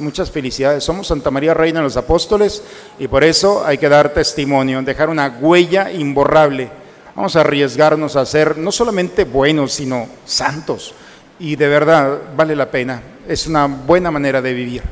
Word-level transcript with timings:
Muchas 0.00 0.30
felicidades. 0.30 0.82
Somos 0.82 1.06
Santa 1.06 1.30
María 1.30 1.52
Reina 1.52 1.80
de 1.80 1.84
los 1.84 1.96
Apóstoles 1.96 2.62
y 2.98 3.06
por 3.06 3.22
eso 3.22 3.64
hay 3.66 3.76
que 3.76 3.88
dar 3.88 4.14
testimonio, 4.14 4.80
dejar 4.82 5.10
una 5.10 5.38
huella 5.40 5.92
imborrable. 5.92 6.70
Vamos 7.14 7.36
a 7.36 7.40
arriesgarnos 7.40 8.16
a 8.16 8.24
ser 8.24 8.56
no 8.56 8.72
solamente 8.72 9.24
buenos, 9.24 9.72
sino 9.72 10.08
santos. 10.24 10.94
Y 11.38 11.56
de 11.56 11.68
verdad 11.68 12.18
vale 12.34 12.56
la 12.56 12.70
pena. 12.70 13.02
Es 13.28 13.46
una 13.46 13.66
buena 13.66 14.10
manera 14.10 14.40
de 14.40 14.54
vivir. 14.54 14.82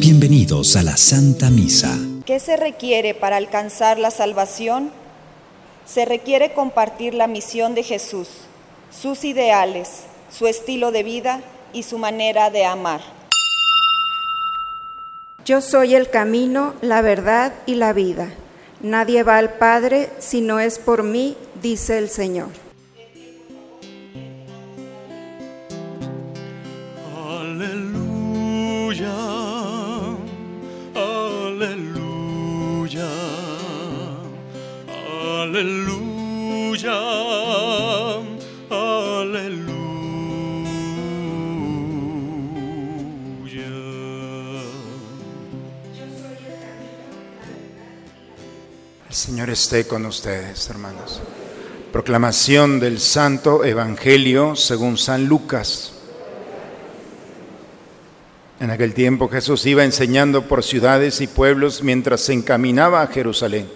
Bienvenidos 0.00 0.74
a 0.74 0.82
la 0.82 0.96
Santa 0.96 1.48
Misa. 1.48 2.11
¿Qué 2.26 2.38
se 2.38 2.56
requiere 2.56 3.14
para 3.14 3.36
alcanzar 3.36 3.98
la 3.98 4.12
salvación? 4.12 4.92
Se 5.84 6.04
requiere 6.04 6.52
compartir 6.52 7.14
la 7.14 7.26
misión 7.26 7.74
de 7.74 7.82
Jesús, 7.82 8.28
sus 8.90 9.24
ideales, 9.24 10.04
su 10.30 10.46
estilo 10.46 10.92
de 10.92 11.02
vida 11.02 11.40
y 11.72 11.82
su 11.82 11.98
manera 11.98 12.50
de 12.50 12.64
amar. 12.64 13.00
Yo 15.44 15.60
soy 15.60 15.96
el 15.96 16.10
camino, 16.10 16.74
la 16.80 17.02
verdad 17.02 17.52
y 17.66 17.74
la 17.74 17.92
vida. 17.92 18.28
Nadie 18.80 19.24
va 19.24 19.38
al 19.38 19.54
Padre 19.54 20.08
si 20.20 20.40
no 20.40 20.60
es 20.60 20.78
por 20.78 21.02
mí, 21.02 21.36
dice 21.60 21.98
el 21.98 22.08
Señor. 22.08 22.61
Esté 49.52 49.86
con 49.86 50.06
ustedes, 50.06 50.68
hermanos. 50.70 51.20
Proclamación 51.92 52.80
del 52.80 52.98
Santo 52.98 53.64
Evangelio 53.64 54.56
según 54.56 54.96
San 54.96 55.26
Lucas. 55.26 55.92
En 58.60 58.70
aquel 58.70 58.94
tiempo 58.94 59.28
Jesús 59.28 59.66
iba 59.66 59.84
enseñando 59.84 60.48
por 60.48 60.62
ciudades 60.64 61.20
y 61.20 61.26
pueblos 61.26 61.82
mientras 61.82 62.22
se 62.22 62.32
encaminaba 62.32 63.02
a 63.02 63.08
Jerusalén. 63.08 63.68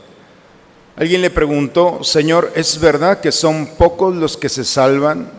Alguien 0.97 1.21
le 1.21 1.31
preguntó, 1.31 2.03
Señor, 2.03 2.53
¿es 2.55 2.81
verdad 2.81 3.21
que 3.21 3.33
son 3.33 3.67
pocos 3.77 4.17
los 4.17 4.39
que 4.39 4.49
se 4.49 4.65
salvan? 4.65 5.31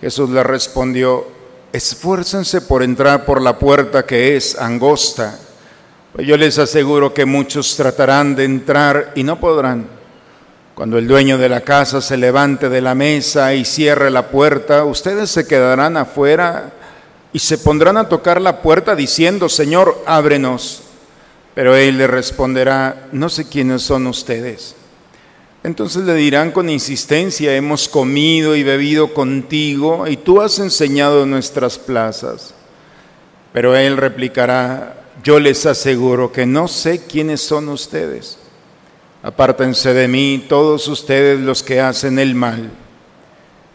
Jesús 0.00 0.30
le 0.30 0.42
respondió, 0.42 1.26
esfuércense 1.72 2.62
por 2.62 2.82
entrar 2.82 3.26
por 3.26 3.42
la 3.42 3.58
puerta 3.58 4.06
que 4.06 4.36
es 4.36 4.58
angosta. 4.58 5.38
Pues 6.12 6.26
yo 6.26 6.36
les 6.36 6.58
aseguro 6.58 7.14
que 7.14 7.24
muchos 7.24 7.76
tratarán 7.76 8.34
de 8.34 8.44
entrar 8.44 9.12
y 9.14 9.22
no 9.22 9.38
podrán. 9.38 9.86
Cuando 10.74 10.98
el 10.98 11.06
dueño 11.06 11.38
de 11.38 11.48
la 11.48 11.60
casa 11.60 12.00
se 12.00 12.16
levante 12.16 12.68
de 12.68 12.80
la 12.80 12.94
mesa 12.94 13.54
y 13.54 13.64
cierre 13.64 14.10
la 14.10 14.28
puerta, 14.28 14.84
ustedes 14.84 15.30
se 15.30 15.46
quedarán 15.46 15.96
afuera 15.96 16.72
y 17.32 17.38
se 17.38 17.58
pondrán 17.58 17.96
a 17.96 18.08
tocar 18.08 18.40
la 18.40 18.60
puerta 18.62 18.96
diciendo, 18.96 19.48
Señor, 19.48 20.02
ábrenos. 20.06 20.82
Pero 21.54 21.76
él 21.76 21.98
le 21.98 22.06
responderá, 22.06 23.08
no 23.12 23.28
sé 23.28 23.48
quiénes 23.48 23.82
son 23.82 24.06
ustedes. 24.06 24.74
Entonces 25.62 26.04
le 26.04 26.14
dirán 26.14 26.52
con 26.52 26.70
insistencia, 26.70 27.54
hemos 27.54 27.88
comido 27.88 28.56
y 28.56 28.62
bebido 28.62 29.12
contigo 29.12 30.06
y 30.06 30.16
tú 30.16 30.40
has 30.40 30.58
enseñado 30.58 31.24
en 31.24 31.30
nuestras 31.30 31.78
plazas. 31.78 32.54
Pero 33.52 33.76
él 33.76 33.96
replicará, 33.96 34.99
yo 35.22 35.38
les 35.38 35.66
aseguro 35.66 36.32
que 36.32 36.46
no 36.46 36.68
sé 36.68 37.06
quiénes 37.06 37.40
son 37.40 37.68
ustedes. 37.68 38.38
Apártense 39.22 39.92
de 39.92 40.08
mí 40.08 40.46
todos 40.48 40.88
ustedes 40.88 41.38
los 41.38 41.62
que 41.62 41.80
hacen 41.80 42.18
el 42.18 42.34
mal. 42.34 42.70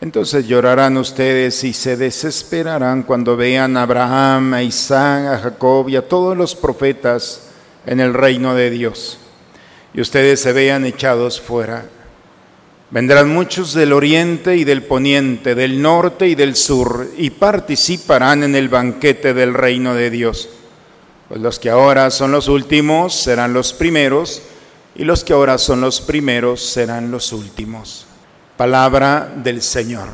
Entonces 0.02 0.48
llorarán 0.48 0.98
ustedes 0.98 1.64
y 1.64 1.74
se 1.74 1.98
desesperarán 1.98 3.04
cuando 3.04 3.38
vean 3.38 3.78
a 3.78 3.84
Abraham, 3.84 4.54
a 4.54 4.64
Isaac, 4.64 5.26
a 5.28 5.38
Jacob 5.40 5.90
y 5.90 5.96
a 5.96 6.08
todos 6.08 6.36
los 6.36 6.56
profetas 6.56 7.50
en 7.86 8.00
el 8.00 8.14
reino 8.14 8.56
de 8.56 8.70
Dios. 8.70 9.20
Y 9.94 10.02
ustedes 10.02 10.42
se 10.42 10.52
vean 10.52 10.86
echados 10.86 11.40
fuera. 11.40 11.86
Vendrán 12.92 13.30
muchos 13.30 13.74
del 13.74 13.94
oriente 13.94 14.58
y 14.58 14.64
del 14.64 14.84
poniente, 14.84 15.56
del 15.56 15.82
norte 15.82 16.28
y 16.28 16.36
del 16.36 16.56
sur, 16.56 17.10
y 17.18 17.30
participarán 17.32 18.44
en 18.44 18.56
el 18.56 18.70
banquete 18.70 19.34
del 19.34 19.54
reino 19.54 19.96
de 19.96 20.10
Dios. 20.10 20.50
Pues 21.28 21.42
los 21.42 21.58
que 21.58 21.72
ahora 21.72 22.12
son 22.12 22.32
los 22.32 22.48
últimos 22.48 23.16
serán 23.16 23.54
los 23.54 23.74
primeros, 23.74 24.44
y 24.96 25.04
los 25.04 25.24
que 25.24 25.34
ahora 25.34 25.58
son 25.58 25.82
los 25.82 26.00
primeros 26.00 26.64
serán 26.64 27.10
los 27.10 27.34
últimos. 27.34 28.06
Palabra 28.58 29.34
del 29.36 29.62
Señor. 29.62 30.08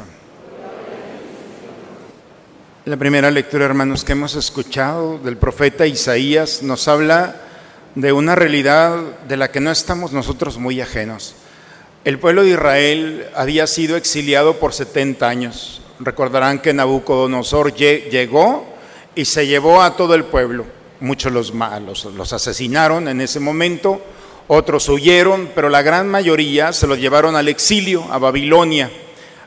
La 2.85 2.97
primera 2.97 3.29
lectura, 3.29 3.65
hermanos, 3.65 4.03
que 4.03 4.13
hemos 4.13 4.35
escuchado 4.35 5.19
del 5.19 5.37
profeta 5.37 5.85
Isaías 5.85 6.63
nos 6.63 6.87
habla 6.87 7.35
de 7.93 8.11
una 8.11 8.33
realidad 8.33 8.97
de 9.27 9.37
la 9.37 9.51
que 9.51 9.59
no 9.59 9.69
estamos 9.69 10.13
nosotros 10.13 10.57
muy 10.57 10.81
ajenos. 10.81 11.35
El 12.05 12.17
pueblo 12.17 12.41
de 12.41 12.51
Israel 12.51 13.27
había 13.35 13.67
sido 13.67 13.97
exiliado 13.97 14.57
por 14.57 14.73
70 14.73 15.27
años. 15.27 15.81
Recordarán 15.99 16.59
que 16.59 16.73
Nabucodonosor 16.73 17.75
llegó 17.75 18.65
y 19.13 19.25
se 19.25 19.45
llevó 19.45 19.83
a 19.83 19.95
todo 19.95 20.15
el 20.15 20.23
pueblo. 20.23 20.80
Muchos 21.01 21.31
los, 21.31 21.53
los, 21.85 22.05
los 22.05 22.33
asesinaron 22.33 23.07
en 23.07 23.21
ese 23.21 23.39
momento, 23.39 24.01
otros 24.47 24.87
huyeron, 24.87 25.49
pero 25.53 25.67
la 25.67 25.81
gran 25.81 26.07
mayoría 26.07 26.73
se 26.73 26.87
los 26.87 26.99
llevaron 26.99 27.35
al 27.35 27.47
exilio, 27.47 28.05
a 28.11 28.19
Babilonia. 28.19 28.91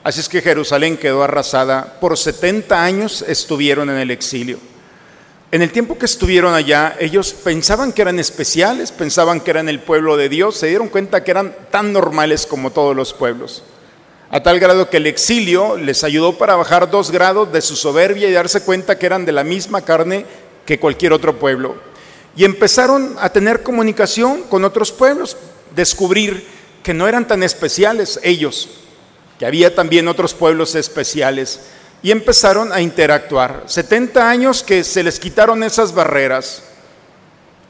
Así 0.02 0.20
es 0.20 0.28
que 0.28 0.42
Jerusalén 0.42 0.98
quedó 0.98 1.22
arrasada. 1.22 1.98
Por 2.00 2.18
70 2.18 2.82
años 2.82 3.24
estuvieron 3.26 3.88
en 3.88 3.96
el 3.96 4.10
exilio. 4.10 4.58
En 5.52 5.62
el 5.62 5.70
tiempo 5.70 5.96
que 5.96 6.06
estuvieron 6.06 6.52
allá, 6.52 6.96
ellos 6.98 7.32
pensaban 7.32 7.92
que 7.92 8.02
eran 8.02 8.18
especiales, 8.18 8.90
pensaban 8.90 9.40
que 9.40 9.52
eran 9.52 9.68
el 9.68 9.78
pueblo 9.78 10.16
de 10.16 10.28
Dios, 10.28 10.56
se 10.56 10.66
dieron 10.66 10.88
cuenta 10.88 11.22
que 11.22 11.30
eran 11.30 11.54
tan 11.70 11.92
normales 11.92 12.44
como 12.44 12.72
todos 12.72 12.96
los 12.96 13.14
pueblos. 13.14 13.62
A 14.30 14.42
tal 14.42 14.58
grado 14.58 14.90
que 14.90 14.96
el 14.96 15.06
exilio 15.06 15.76
les 15.76 16.02
ayudó 16.02 16.36
para 16.36 16.56
bajar 16.56 16.90
dos 16.90 17.12
grados 17.12 17.52
de 17.52 17.60
su 17.60 17.76
soberbia 17.76 18.28
y 18.28 18.32
darse 18.32 18.62
cuenta 18.62 18.98
que 18.98 19.06
eran 19.06 19.24
de 19.24 19.30
la 19.30 19.44
misma 19.44 19.82
carne 19.82 20.26
que 20.66 20.78
cualquier 20.78 21.12
otro 21.12 21.38
pueblo. 21.38 21.76
Y 22.36 22.44
empezaron 22.44 23.16
a 23.20 23.30
tener 23.30 23.62
comunicación 23.62 24.42
con 24.44 24.64
otros 24.64 24.92
pueblos, 24.92 25.36
descubrir 25.74 26.46
que 26.82 26.94
no 26.94 27.08
eran 27.08 27.26
tan 27.26 27.42
especiales 27.42 28.18
ellos, 28.22 28.68
que 29.38 29.46
había 29.46 29.74
también 29.74 30.08
otros 30.08 30.34
pueblos 30.34 30.74
especiales 30.74 31.60
y 32.04 32.10
empezaron 32.10 32.70
a 32.70 32.82
interactuar. 32.82 33.62
70 33.66 34.28
años 34.28 34.62
que 34.62 34.84
se 34.84 35.02
les 35.02 35.18
quitaron 35.18 35.62
esas 35.62 35.94
barreras. 35.94 36.62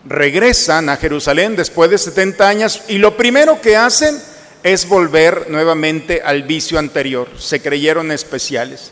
Regresan 0.05 0.89
a 0.89 0.97
Jerusalén 0.97 1.55
después 1.55 1.89
de 1.89 1.99
70 1.99 2.49
años 2.49 2.83
y 2.89 2.99
lo 2.99 3.17
primero 3.17 3.61
que 3.61 3.77
hacen 3.77 4.21
es 4.65 4.89
volver 4.89 5.49
nuevamente 5.51 6.21
al 6.21 6.43
vicio 6.43 6.81
anterior. 6.81 7.29
Se 7.39 7.63
creyeron 7.63 8.11
especiales 8.11 8.91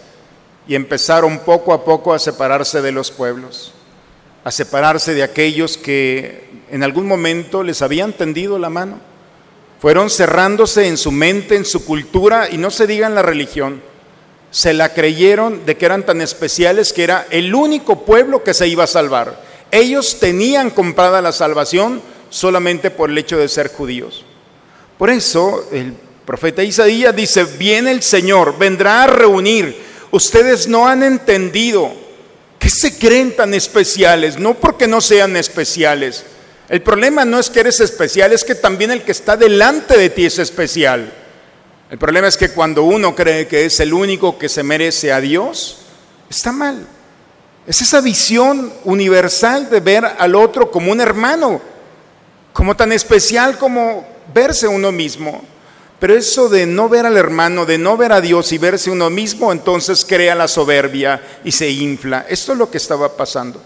y 0.68 0.76
empezaron 0.76 1.40
poco 1.40 1.74
a 1.74 1.84
poco 1.84 2.14
a 2.14 2.20
separarse 2.20 2.80
de 2.80 2.92
los 2.92 3.10
pueblos, 3.10 3.74
a 4.44 4.50
separarse 4.50 5.14
de 5.14 5.22
aquellos 5.22 5.76
que 5.76 6.48
en 6.70 6.82
algún 6.82 7.06
momento 7.06 7.62
les 7.62 7.82
habían 7.82 8.12
tendido 8.12 8.58
la 8.58 8.70
mano. 8.70 9.00
Fueron 9.80 10.10
cerrándose 10.10 10.86
en 10.86 10.96
su 10.96 11.10
mente, 11.12 11.56
en 11.56 11.64
su 11.64 11.84
cultura 11.84 12.48
y 12.50 12.56
no 12.56 12.70
se 12.70 12.86
digan 12.86 13.14
la 13.14 13.22
religión 13.22 13.82
se 14.52 14.74
la 14.74 14.92
creyeron 14.92 15.64
de 15.64 15.76
que 15.78 15.86
eran 15.86 16.04
tan 16.04 16.20
especiales 16.20 16.92
que 16.92 17.02
era 17.02 17.26
el 17.30 17.54
único 17.54 18.04
pueblo 18.04 18.44
que 18.44 18.52
se 18.52 18.68
iba 18.68 18.84
a 18.84 18.86
salvar. 18.86 19.42
Ellos 19.70 20.20
tenían 20.20 20.68
comprada 20.68 21.22
la 21.22 21.32
salvación 21.32 22.02
solamente 22.28 22.90
por 22.90 23.08
el 23.08 23.16
hecho 23.16 23.38
de 23.38 23.48
ser 23.48 23.72
judíos. 23.72 24.26
Por 24.98 25.08
eso 25.08 25.66
el 25.72 25.94
profeta 26.26 26.62
Isaías 26.62 27.16
dice, 27.16 27.44
viene 27.44 27.92
el 27.92 28.02
Señor, 28.02 28.58
vendrá 28.58 29.04
a 29.04 29.06
reunir. 29.06 29.74
Ustedes 30.10 30.68
no 30.68 30.86
han 30.86 31.02
entendido 31.02 31.90
que 32.62 32.70
se 32.70 32.96
creen 32.96 33.34
tan 33.34 33.54
especiales, 33.54 34.38
no 34.38 34.54
porque 34.54 34.86
no 34.86 35.00
sean 35.00 35.36
especiales. 35.36 36.22
El 36.68 36.80
problema 36.80 37.24
no 37.24 37.40
es 37.40 37.50
que 37.50 37.58
eres 37.58 37.80
especial, 37.80 38.32
es 38.32 38.44
que 38.44 38.54
también 38.54 38.92
el 38.92 39.02
que 39.02 39.10
está 39.10 39.36
delante 39.36 39.98
de 39.98 40.10
ti 40.10 40.26
es 40.26 40.38
especial. 40.38 41.12
El 41.90 41.98
problema 41.98 42.28
es 42.28 42.36
que 42.36 42.50
cuando 42.50 42.84
uno 42.84 43.16
cree 43.16 43.48
que 43.48 43.64
es 43.64 43.80
el 43.80 43.92
único 43.92 44.38
que 44.38 44.48
se 44.48 44.62
merece 44.62 45.12
a 45.12 45.20
Dios, 45.20 45.78
está 46.30 46.52
mal. 46.52 46.86
Es 47.66 47.82
esa 47.82 48.00
visión 48.00 48.72
universal 48.84 49.68
de 49.68 49.80
ver 49.80 50.04
al 50.04 50.36
otro 50.36 50.70
como 50.70 50.92
un 50.92 51.00
hermano. 51.00 51.60
como 52.52 52.76
tan 52.76 52.92
especial 52.92 53.58
como 53.58 54.06
verse 54.32 54.68
uno 54.68 54.92
mismo. 54.92 55.42
Pero 56.02 56.16
eso 56.16 56.48
de 56.48 56.66
no 56.66 56.88
ver 56.88 57.06
al 57.06 57.16
hermano, 57.16 57.64
de 57.64 57.78
no 57.78 57.96
ver 57.96 58.10
a 58.10 58.20
Dios 58.20 58.50
y 58.50 58.58
verse 58.58 58.90
uno 58.90 59.08
mismo, 59.08 59.52
entonces 59.52 60.04
crea 60.04 60.34
la 60.34 60.48
soberbia 60.48 61.38
y 61.44 61.52
se 61.52 61.70
infla. 61.70 62.26
Esto 62.28 62.50
es 62.50 62.58
lo 62.58 62.68
que 62.68 62.78
estaba 62.78 63.16
pasando. 63.16 63.62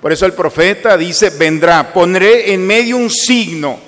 Por 0.00 0.10
eso 0.10 0.24
el 0.24 0.32
profeta 0.32 0.96
dice, 0.96 1.28
vendrá, 1.28 1.92
pondré 1.92 2.54
en 2.54 2.66
medio 2.66 2.96
un 2.96 3.10
signo. 3.10 3.78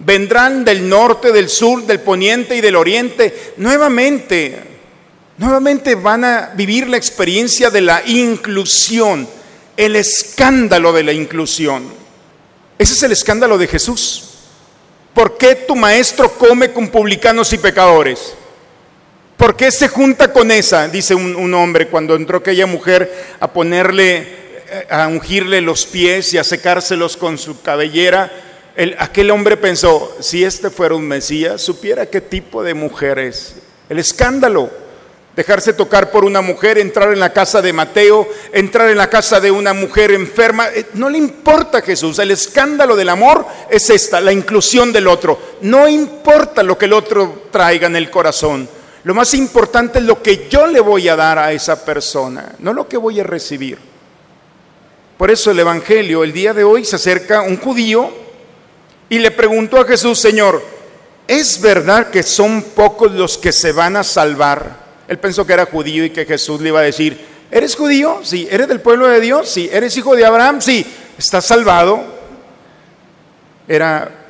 Vendrán 0.00 0.64
del 0.64 0.88
norte, 0.88 1.30
del 1.30 1.48
sur, 1.48 1.86
del 1.86 2.00
poniente 2.00 2.56
y 2.56 2.60
del 2.60 2.74
oriente. 2.74 3.52
Nuevamente, 3.58 4.58
nuevamente 5.38 5.94
van 5.94 6.24
a 6.24 6.50
vivir 6.56 6.88
la 6.88 6.96
experiencia 6.96 7.70
de 7.70 7.82
la 7.82 8.02
inclusión, 8.04 9.28
el 9.76 9.94
escándalo 9.94 10.92
de 10.92 11.04
la 11.04 11.12
inclusión. 11.12 11.84
Ese 12.76 12.94
es 12.94 13.02
el 13.04 13.12
escándalo 13.12 13.56
de 13.58 13.68
Jesús. 13.68 14.23
¿Por 15.14 15.36
qué 15.36 15.54
tu 15.54 15.76
maestro 15.76 16.28
come 16.32 16.72
con 16.72 16.88
publicanos 16.88 17.52
y 17.52 17.58
pecadores? 17.58 18.34
¿Por 19.36 19.56
qué 19.56 19.70
se 19.70 19.86
junta 19.86 20.32
con 20.32 20.50
esa? 20.50 20.88
Dice 20.88 21.14
un, 21.14 21.54
hombre 21.54 21.86
cuando 21.88 22.16
entró 22.16 22.38
aquella 22.38 22.66
mujer 22.66 23.12
a 23.38 23.52
ponerle, 23.52 24.16
eh, 24.18 24.86
a 24.90 25.06
ungirle 25.06 25.60
los 25.60 25.86
pies 25.86 26.34
y 26.34 26.38
a 26.38 26.44
secárselos 26.44 27.16
con 27.16 27.38
su 27.38 27.62
cabellera. 27.62 28.32
aquel 28.98 29.30
hombre 29.30 29.56
pensó, 29.56 30.16
si 30.18 30.42
este 30.42 30.68
fuera 30.68 30.96
un 30.96 31.06
Mesías, 31.06 31.62
supiera 31.62 32.06
qué 32.06 32.20
tipo 32.20 32.64
de 32.64 32.74
mujer 32.74 33.20
es. 33.20 33.54
El 33.88 34.00
escándalo 34.00 34.70
dejarse 35.36 35.72
tocar 35.72 36.10
por 36.10 36.24
una 36.24 36.40
mujer, 36.40 36.78
entrar 36.78 37.12
en 37.12 37.20
la 37.20 37.32
casa 37.32 37.60
de 37.60 37.72
Mateo, 37.72 38.28
entrar 38.52 38.90
en 38.90 38.98
la 38.98 39.10
casa 39.10 39.40
de 39.40 39.50
una 39.50 39.72
mujer 39.72 40.12
enferma. 40.12 40.68
Eh, 40.68 40.86
no 40.94 41.10
le 41.10 41.18
importa 41.18 41.82
Jesús, 41.82 42.18
el 42.18 42.30
escándalo 42.30 42.94
del 42.94 43.08
amor 43.08 43.46
es 43.68 43.90
esta, 43.90 44.20
la 44.20 44.32
inclusión 44.32 44.92
del 44.92 45.08
otro. 45.08 45.38
No 45.62 45.88
importa 45.88 46.62
lo 46.62 46.78
que 46.78 46.84
el 46.84 46.92
otro 46.92 47.44
traiga 47.50 47.86
en 47.86 47.96
el 47.96 48.10
corazón. 48.10 48.68
Lo 49.02 49.14
más 49.14 49.34
importante 49.34 49.98
es 49.98 50.04
lo 50.04 50.22
que 50.22 50.48
yo 50.48 50.66
le 50.66 50.80
voy 50.80 51.08
a 51.08 51.16
dar 51.16 51.38
a 51.38 51.52
esa 51.52 51.84
persona, 51.84 52.54
no 52.60 52.72
lo 52.72 52.88
que 52.88 52.96
voy 52.96 53.20
a 53.20 53.24
recibir. 53.24 53.78
Por 55.18 55.30
eso 55.30 55.50
el 55.50 55.60
Evangelio, 55.60 56.24
el 56.24 56.32
día 56.32 56.54
de 56.54 56.64
hoy, 56.64 56.84
se 56.84 56.96
acerca 56.96 57.42
un 57.42 57.58
judío 57.58 58.10
y 59.08 59.18
le 59.18 59.30
preguntó 59.30 59.78
a 59.78 59.84
Jesús, 59.84 60.18
Señor, 60.18 60.62
¿es 61.28 61.60
verdad 61.60 62.08
que 62.10 62.22
son 62.22 62.62
pocos 62.62 63.12
los 63.12 63.36
que 63.36 63.52
se 63.52 63.72
van 63.72 63.96
a 63.96 64.02
salvar? 64.02 64.83
Él 65.08 65.18
pensó 65.18 65.46
que 65.46 65.52
era 65.52 65.66
judío 65.66 66.04
y 66.04 66.10
que 66.10 66.24
Jesús 66.24 66.60
le 66.60 66.68
iba 66.68 66.80
a 66.80 66.84
decir, 66.84 67.18
¿eres 67.50 67.76
judío? 67.76 68.20
Sí. 68.22 68.48
¿Eres 68.50 68.68
del 68.68 68.80
pueblo 68.80 69.08
de 69.08 69.20
Dios? 69.20 69.48
Sí. 69.48 69.68
¿Eres 69.72 69.96
hijo 69.96 70.16
de 70.16 70.24
Abraham? 70.24 70.60
Sí. 70.60 70.86
¿Estás 71.18 71.44
salvado? 71.44 72.02
Era 73.68 74.24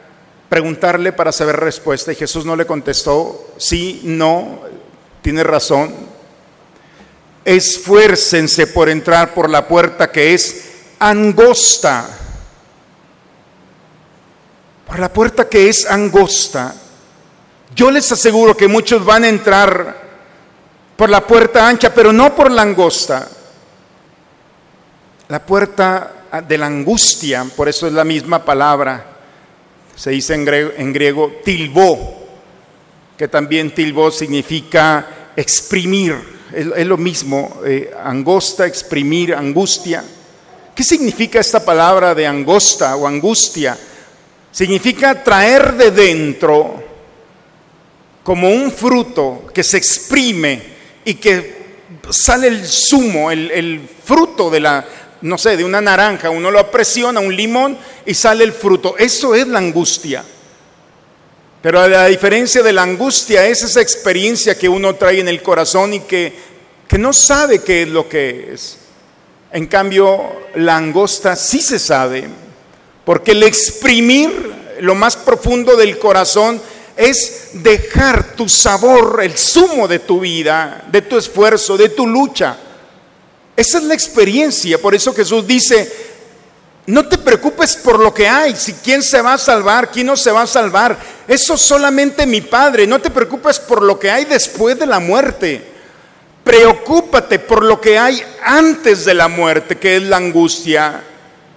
preguntarle 0.49 1.13
para 1.13 1.33
saber 1.33 1.57
respuesta 1.57 2.13
y 2.13 2.15
Jesús 2.15 2.45
no 2.45 2.55
le 2.55 2.65
contestó, 2.65 3.55
sí, 3.57 4.03
no, 4.05 4.61
tiene 5.21 5.43
razón. 5.43 5.93
Esfuércense 7.45 8.69
por 8.69 8.89
entrar 8.89 9.35
por 9.35 9.51
la 9.51 9.67
puerta 9.67 10.13
que 10.13 10.33
es 10.33 10.71
angosta. 11.01 12.09
Por 14.87 15.01
la 15.01 15.13
puerta 15.13 15.49
que 15.49 15.69
es 15.69 15.87
angosta. 15.91 16.73
Yo 17.75 17.91
les 17.91 18.13
aseguro 18.13 18.57
que 18.57 18.69
muchos 18.69 19.05
van 19.05 19.25
a 19.25 19.29
entrar 19.29 20.04
por 20.97 21.11
la 21.11 21.27
puerta 21.27 21.69
ancha, 21.69 21.93
pero 21.93 22.13
no 22.13 22.35
por 22.35 22.51
la 22.51 22.63
angosta. 22.63 23.29
La 25.29 25.45
puerta 25.45 26.13
de 26.47 26.59
la 26.59 26.67
angustia, 26.67 27.47
por 27.57 27.69
eso 27.69 27.87
es 27.87 27.93
la 27.93 28.05
misma 28.05 28.45
palabra, 28.45 29.05
se 29.97 30.11
dice 30.11 30.35
en 30.35 30.45
griego, 30.45 30.73
en 30.77 31.43
tilbó, 31.45 32.25
que 33.17 33.29
también 33.29 33.75
tilbó 33.75 34.11
significa 34.11 35.33
exprimir, 35.37 36.17
es, 36.53 36.87
lo 36.87 36.97
mismo, 36.97 37.61
eh, 37.65 37.93
angosta, 38.03 38.67
exprimir, 38.67 39.35
angustia. 39.35 40.05
¿Qué 40.75 40.83
significa 40.83 41.41
esta 41.41 41.65
palabra 41.65 42.15
de 42.15 42.27
angosta 42.27 42.97
o 42.97 43.07
angustia? 43.07 43.79
Significa 44.51 45.23
traer 45.23 45.75
de 45.75 45.91
dentro 45.91 46.83
como 48.23 48.51
un 48.51 48.71
fruto 48.73 49.47
que 49.53 49.63
se 49.63 49.77
exprime 49.77 50.74
y 51.05 51.15
que 51.15 51.65
sale 52.11 52.49
el 52.49 52.67
zumo, 52.67 53.31
el, 53.31 53.89
fruto 54.05 54.51
de 54.51 54.61
la, 54.61 54.87
no 55.23 55.39
sé, 55.39 55.57
de 55.57 55.65
una 55.65 55.81
naranja, 55.81 56.31
uno 56.31 56.51
lo 56.51 56.71
presiona, 56.71 57.21
un 57.21 57.35
limón 57.35 57.79
y 58.05 58.15
sale 58.15 58.45
el 58.45 58.53
fruto. 58.53 58.97
Eso 58.99 59.35
es 59.35 59.47
la 59.47 59.59
angustia. 59.59 60.25
Pero 61.63 61.89
la 61.89 62.07
diferencia 62.07 62.63
de 62.63 62.73
la 62.73 62.83
angustia 62.83 63.47
es 63.47 63.63
esa 63.63 63.81
experiencia 63.81 64.59
que 64.59 64.69
uno 64.69 64.95
trae 64.97 65.21
en 65.21 65.29
el 65.29 65.43
corazón 65.43 65.95
y 65.95 66.01
que, 66.01 66.33
que 66.87 66.99
no 66.99 67.13
sabe 67.13 67.61
qué 67.61 67.83
es 67.83 67.89
lo 67.89 68.09
que 68.09 68.51
es. 68.53 68.79
En 69.51 69.67
cambio, 69.67 70.49
la 70.57 70.77
angosta 70.77 71.37
sí 71.37 71.63
se 71.63 71.79
sabe, 71.79 72.29
porque 73.05 73.31
el 73.31 73.45
exprimir 73.45 74.53
lo 74.81 74.95
más 74.95 75.17
profundo 75.17 75.77
del 75.77 75.99
corazón 75.99 76.61
es 76.97 77.51
dejar 77.55 78.35
tu 78.37 78.49
sabor, 78.49 79.21
el 79.23 79.37
zumo 79.37 79.89
de 79.89 79.99
tu 79.99 80.21
vida, 80.21 80.85
de 80.91 81.03
tu 81.03 81.19
esfuerzo, 81.19 81.77
de 81.77 81.89
tu 81.89 82.07
lucha. 82.07 82.57
Esa 83.57 83.79
es 83.79 83.85
la 83.85 83.95
experiencia. 83.95 84.79
Por 84.79 84.95
eso 84.95 85.13
Jesús 85.13 85.47
dice, 85.47 85.93
no 86.87 87.07
te 87.07 87.19
preocupes 87.19 87.77
por 87.77 87.99
lo 87.99 88.13
que 88.13 88.29
hay, 88.29 88.55
si 88.55 88.75
quién 88.75 89.03
se 89.03 89.21
va 89.23 89.35
a 89.35 89.39
salvar, 89.39 89.91
quién 89.91 90.07
no 90.07 90.17
se 90.17 90.31
va 90.31 90.43
a 90.43 90.47
salvar. 90.47 90.99
Eso 91.27 91.57
solamente 91.57 92.27
mi 92.27 92.41
Padre. 92.41 92.87
No 92.87 93.01
te 93.01 93.11
preocupes 93.11 93.59
por 93.59 93.83
lo 93.83 93.99
que 93.99 94.11
hay 94.11 94.25
después 94.25 94.79
de 94.79 94.87
la 94.87 95.01
muerte. 95.01 95.73
Preocúpate 96.45 97.39
por 97.39 97.65
lo 97.65 97.81
que 97.81 97.99
hay 97.99 98.23
antes 98.45 99.05
de 99.05 99.15
la 99.15 99.29
muerte, 99.29 99.79
que 99.79 99.97
es 99.97 100.03
la 100.03 100.19
angustia. 100.19 101.03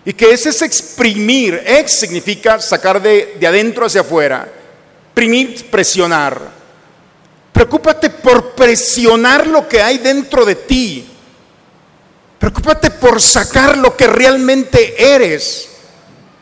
Y 0.05 0.13
que 0.13 0.31
ese 0.31 0.49
es 0.49 0.61
exprimir. 0.61 1.61
Ex 1.65 1.99
significa 1.99 2.59
sacar 2.59 3.01
de, 3.01 3.35
de 3.39 3.47
adentro 3.47 3.85
hacia 3.85 4.01
afuera 4.01 4.47
presionar. 5.69 6.39
Preocúpate 7.51 8.09
por 8.09 8.51
presionar 8.51 9.47
lo 9.47 9.67
que 9.67 9.81
hay 9.81 9.97
dentro 9.97 10.45
de 10.45 10.55
ti. 10.55 11.07
Preocúpate 12.37 12.91
por 12.91 13.19
sacar 13.19 13.77
lo 13.77 13.97
que 13.97 14.05
realmente 14.05 14.95
eres. 15.15 15.69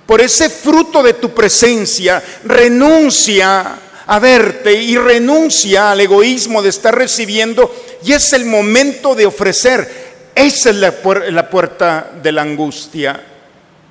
Por 0.06 0.22
ese 0.22 0.50
fruto 0.50 1.02
de 1.02 1.14
tu 1.14 1.34
presencia, 1.34 2.22
renuncia 2.44 3.80
a 4.08 4.20
verte 4.20 4.74
y 4.74 4.98
renuncia 4.98 5.92
al 5.92 6.02
egoísmo 6.02 6.62
de 6.62 6.70
estar 6.70 6.96
recibiendo 6.96 7.74
y 8.04 8.12
es 8.12 8.34
el 8.34 8.46
momento 8.46 9.16
de 9.16 9.26
ofrecer. 9.26 10.06
Esa 10.36 10.70
es 10.70 10.76
la, 10.76 10.94
la 11.30 11.50
puerta 11.50 12.12
de 12.22 12.32
la 12.32 12.42
angustia, 12.42 13.24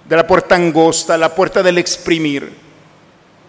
de 0.07 0.17
la 0.17 0.26
puerta 0.26 0.55
angosta, 0.55 1.17
la 1.17 1.35
puerta 1.35 1.62
del 1.62 1.79
exprimir. 1.79 2.63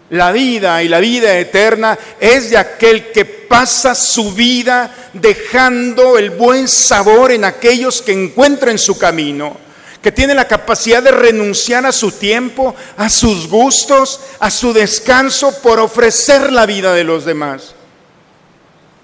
La 0.09 0.31
vida 0.31 0.83
y 0.83 0.87
la 0.87 0.99
vida 0.99 1.37
eterna 1.37 1.97
es 2.19 2.51
de 2.51 2.57
aquel 2.57 3.11
que 3.11 3.25
pasa 3.25 3.95
su 3.95 4.33
vida 4.33 5.09
dejando 5.13 6.17
el 6.17 6.29
buen 6.29 6.67
sabor 6.67 7.31
en 7.31 7.43
aquellos 7.43 8.01
que 8.01 8.11
encuentra 8.11 8.69
en 8.69 8.77
su 8.77 8.97
camino, 8.99 9.57
que 10.03 10.11
tiene 10.11 10.35
la 10.35 10.47
capacidad 10.47 11.01
de 11.01 11.11
renunciar 11.11 11.85
a 11.87 11.91
su 11.91 12.11
tiempo, 12.11 12.75
a 12.97 13.09
sus 13.09 13.47
gustos, 13.49 14.19
a 14.39 14.51
su 14.51 14.73
descanso 14.73 15.59
por 15.61 15.79
ofrecer 15.79 16.51
la 16.51 16.67
vida 16.67 16.93
de 16.93 17.03
los 17.03 17.25
demás. 17.25 17.73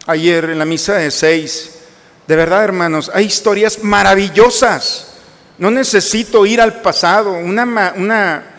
Ayer 0.05 0.51
en 0.51 0.60
la 0.60 0.65
misa 0.65 0.93
de 0.96 1.10
seis, 1.10 1.72
de 2.27 2.36
verdad 2.36 2.63
hermanos, 2.63 3.10
hay 3.13 3.25
historias 3.25 3.84
maravillosas. 3.84 5.08
No 5.58 5.72
necesito 5.72 6.46
ir 6.46 6.62
al 6.62 6.81
pasado, 6.81 7.34
una, 7.34 7.93
una 7.96 8.50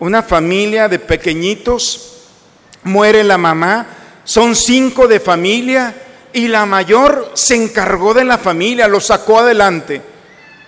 una 0.00 0.22
familia 0.22 0.88
de 0.88 0.98
pequeñitos, 0.98 2.28
muere 2.82 3.24
la 3.24 3.38
mamá, 3.38 3.86
son 4.24 4.54
cinco 4.54 5.08
de 5.08 5.20
familia 5.20 5.94
y 6.32 6.48
la 6.48 6.66
mayor 6.66 7.32
se 7.34 7.54
encargó 7.54 8.12
de 8.14 8.24
la 8.24 8.38
familia, 8.38 8.88
lo 8.88 9.00
sacó 9.00 9.40
adelante. 9.40 10.02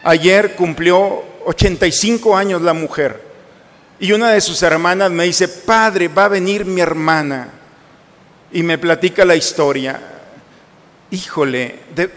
Ayer 0.03 0.55
cumplió 0.55 1.23
85 1.45 2.37
años 2.37 2.63
la 2.63 2.73
mujer 2.73 3.29
y 4.01 4.13
una 4.13 4.31
de 4.31 4.41
sus 4.41 4.63
hermanas 4.63 5.11
me 5.11 5.25
dice, 5.25 5.49
padre, 5.49 6.09
va 6.09 6.27
a 6.27 6.29
venir 6.29 6.65
mi 6.65 6.81
hermana 6.81 7.49
y 8.53 8.63
me 8.63 8.79
platica 8.79 9.25
la 9.25 9.35
historia. 9.35 10.01
Híjole, 11.11 11.81
de, 11.95 12.11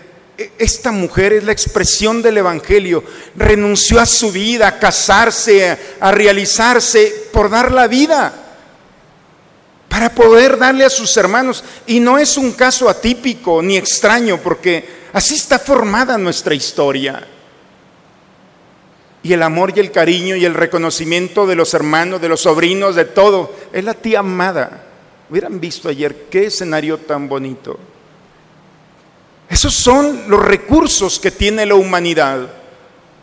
esta 0.57 0.91
mujer 0.91 1.33
es 1.33 1.43
la 1.43 1.51
expresión 1.51 2.21
del 2.21 2.37
Evangelio. 2.37 3.03
Renunció 3.35 3.99
a 3.99 4.05
su 4.05 4.31
vida, 4.31 4.67
a 4.67 4.79
casarse, 4.79 5.77
a 5.99 6.11
realizarse 6.11 7.27
por 7.31 7.49
dar 7.49 7.71
la 7.71 7.87
vida, 7.87 8.33
para 9.89 10.13
poder 10.13 10.57
darle 10.57 10.85
a 10.85 10.89
sus 10.89 11.15
hermanos. 11.17 11.63
Y 11.87 11.99
no 11.99 12.17
es 12.17 12.37
un 12.37 12.51
caso 12.53 12.89
atípico 12.89 13.61
ni 13.61 13.77
extraño, 13.77 14.37
porque 14.41 14.87
así 15.13 15.35
está 15.35 15.59
formada 15.59 16.17
nuestra 16.17 16.55
historia. 16.55 17.27
Y 19.23 19.33
el 19.33 19.43
amor 19.43 19.73
y 19.75 19.79
el 19.79 19.91
cariño 19.91 20.35
y 20.35 20.45
el 20.45 20.53
reconocimiento 20.53 21.45
de 21.45 21.55
los 21.55 21.73
hermanos, 21.73 22.21
de 22.21 22.29
los 22.29 22.41
sobrinos, 22.41 22.95
de 22.95 23.05
todo. 23.05 23.53
Es 23.71 23.83
la 23.83 23.93
tía 23.93 24.19
amada. 24.19 24.85
Hubieran 25.29 25.59
visto 25.59 25.89
ayer 25.89 26.27
qué 26.29 26.45
escenario 26.45 26.97
tan 26.97 27.29
bonito. 27.29 27.90
Esos 29.51 29.73
son 29.73 30.29
los 30.29 30.41
recursos 30.41 31.19
que 31.19 31.29
tiene 31.29 31.65
la 31.65 31.75
humanidad. 31.75 32.47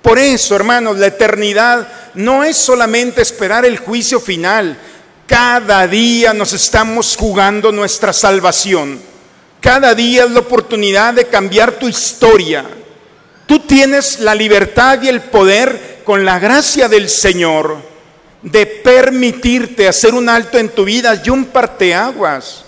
Por 0.02 0.18
eso, 0.18 0.54
hermanos, 0.54 0.98
la 0.98 1.06
eternidad 1.06 1.88
no 2.12 2.44
es 2.44 2.58
solamente 2.58 3.22
esperar 3.22 3.64
el 3.64 3.78
juicio 3.78 4.20
final. 4.20 4.78
Cada 5.26 5.86
día 5.86 6.34
nos 6.34 6.52
estamos 6.52 7.16
jugando 7.16 7.72
nuestra 7.72 8.12
salvación. 8.12 9.00
Cada 9.58 9.94
día 9.94 10.24
es 10.24 10.30
la 10.30 10.40
oportunidad 10.40 11.14
de 11.14 11.28
cambiar 11.28 11.72
tu 11.72 11.88
historia. 11.88 12.66
Tú 13.46 13.60
tienes 13.60 14.20
la 14.20 14.34
libertad 14.34 15.00
y 15.00 15.08
el 15.08 15.22
poder 15.22 16.02
con 16.04 16.26
la 16.26 16.38
gracia 16.38 16.90
del 16.90 17.08
Señor 17.08 17.78
de 18.42 18.66
permitirte 18.66 19.88
hacer 19.88 20.12
un 20.12 20.28
alto 20.28 20.58
en 20.58 20.68
tu 20.68 20.84
vida 20.84 21.20
y 21.24 21.30
un 21.30 21.46
parteaguas. 21.46 22.66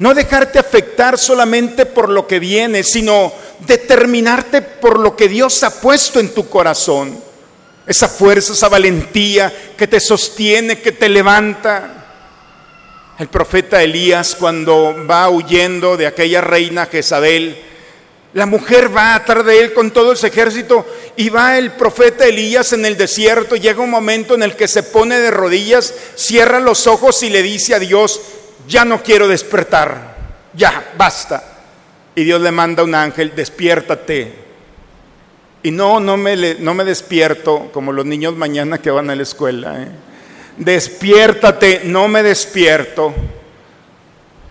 No 0.00 0.14
dejarte 0.14 0.58
afectar 0.58 1.18
solamente 1.18 1.84
por 1.84 2.08
lo 2.08 2.26
que 2.26 2.38
viene, 2.38 2.82
sino 2.82 3.30
determinarte 3.66 4.62
por 4.62 4.98
lo 4.98 5.14
que 5.14 5.28
Dios 5.28 5.62
ha 5.62 5.78
puesto 5.78 6.18
en 6.18 6.30
tu 6.30 6.48
corazón. 6.48 7.22
Esa 7.86 8.08
fuerza, 8.08 8.54
esa 8.54 8.70
valentía 8.70 9.52
que 9.76 9.86
te 9.86 10.00
sostiene, 10.00 10.80
que 10.80 10.92
te 10.92 11.06
levanta. 11.10 12.06
El 13.18 13.28
profeta 13.28 13.82
Elías 13.82 14.34
cuando 14.36 14.96
va 15.06 15.28
huyendo 15.28 15.98
de 15.98 16.06
aquella 16.06 16.40
reina 16.40 16.86
Jezabel, 16.86 17.62
la 18.32 18.46
mujer 18.46 18.96
va 18.96 19.16
atrás 19.16 19.44
de 19.44 19.60
él 19.60 19.74
con 19.74 19.90
todo 19.90 20.12
ese 20.12 20.28
ejército 20.28 20.86
y 21.16 21.28
va 21.28 21.58
el 21.58 21.72
profeta 21.72 22.24
Elías 22.24 22.72
en 22.72 22.86
el 22.86 22.96
desierto. 22.96 23.54
Llega 23.54 23.82
un 23.82 23.90
momento 23.90 24.34
en 24.34 24.44
el 24.44 24.56
que 24.56 24.66
se 24.66 24.82
pone 24.82 25.18
de 25.18 25.30
rodillas, 25.30 25.92
cierra 26.14 26.58
los 26.58 26.86
ojos 26.86 27.22
y 27.22 27.28
le 27.28 27.42
dice 27.42 27.74
a 27.74 27.78
Dios, 27.78 28.20
ya 28.66 28.84
no 28.84 29.02
quiero 29.02 29.28
despertar, 29.28 30.16
ya, 30.54 30.92
basta. 30.96 31.44
Y 32.14 32.24
Dios 32.24 32.40
le 32.40 32.50
manda 32.50 32.82
un 32.82 32.94
ángel, 32.94 33.32
despiértate. 33.34 34.34
Y 35.62 35.70
no, 35.70 36.00
no 36.00 36.16
me, 36.16 36.54
no 36.58 36.74
me 36.74 36.84
despierto 36.84 37.70
como 37.72 37.92
los 37.92 38.06
niños 38.06 38.34
mañana 38.36 38.78
que 38.78 38.90
van 38.90 39.10
a 39.10 39.14
la 39.14 39.22
escuela. 39.22 39.82
¿eh? 39.82 39.88
Despiértate, 40.56 41.82
no 41.84 42.08
me 42.08 42.22
despierto. 42.22 43.14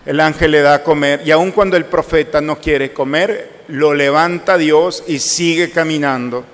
El 0.06 0.20
ángel 0.20 0.52
le 0.52 0.62
da 0.62 0.74
a 0.74 0.82
comer 0.82 1.22
y 1.24 1.30
aun 1.30 1.52
cuando 1.52 1.76
el 1.76 1.84
profeta 1.84 2.40
no 2.40 2.58
quiere 2.58 2.92
comer, 2.92 3.64
lo 3.68 3.92
levanta 3.92 4.56
Dios 4.56 5.04
y 5.06 5.18
sigue 5.18 5.70
caminando. 5.70 6.44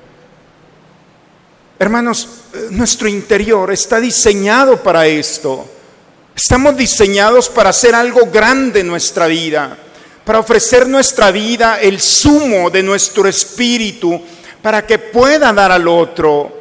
Hermanos, 1.79 2.29
eh, 2.55 2.69
nuestro 2.71 3.09
interior 3.09 3.71
está 3.71 4.01
diseñado 4.01 4.83
para 4.83 5.07
esto. 5.07 5.67
Estamos 6.37 6.76
diseñados 6.76 7.49
para 7.49 7.71
hacer 7.71 7.95
algo 7.95 8.26
grande 8.31 8.81
en 8.81 8.88
nuestra 8.88 9.26
vida, 9.26 9.75
para 10.23 10.40
ofrecer 10.40 10.87
nuestra 10.87 11.31
vida 11.31 11.81
el 11.81 11.99
sumo 11.99 12.69
de 12.69 12.83
nuestro 12.83 13.26
espíritu, 13.26 14.21
para 14.61 14.85
que 14.85 14.99
pueda 14.99 15.50
dar 15.55 15.73
al 15.73 15.88
otro 15.88 16.55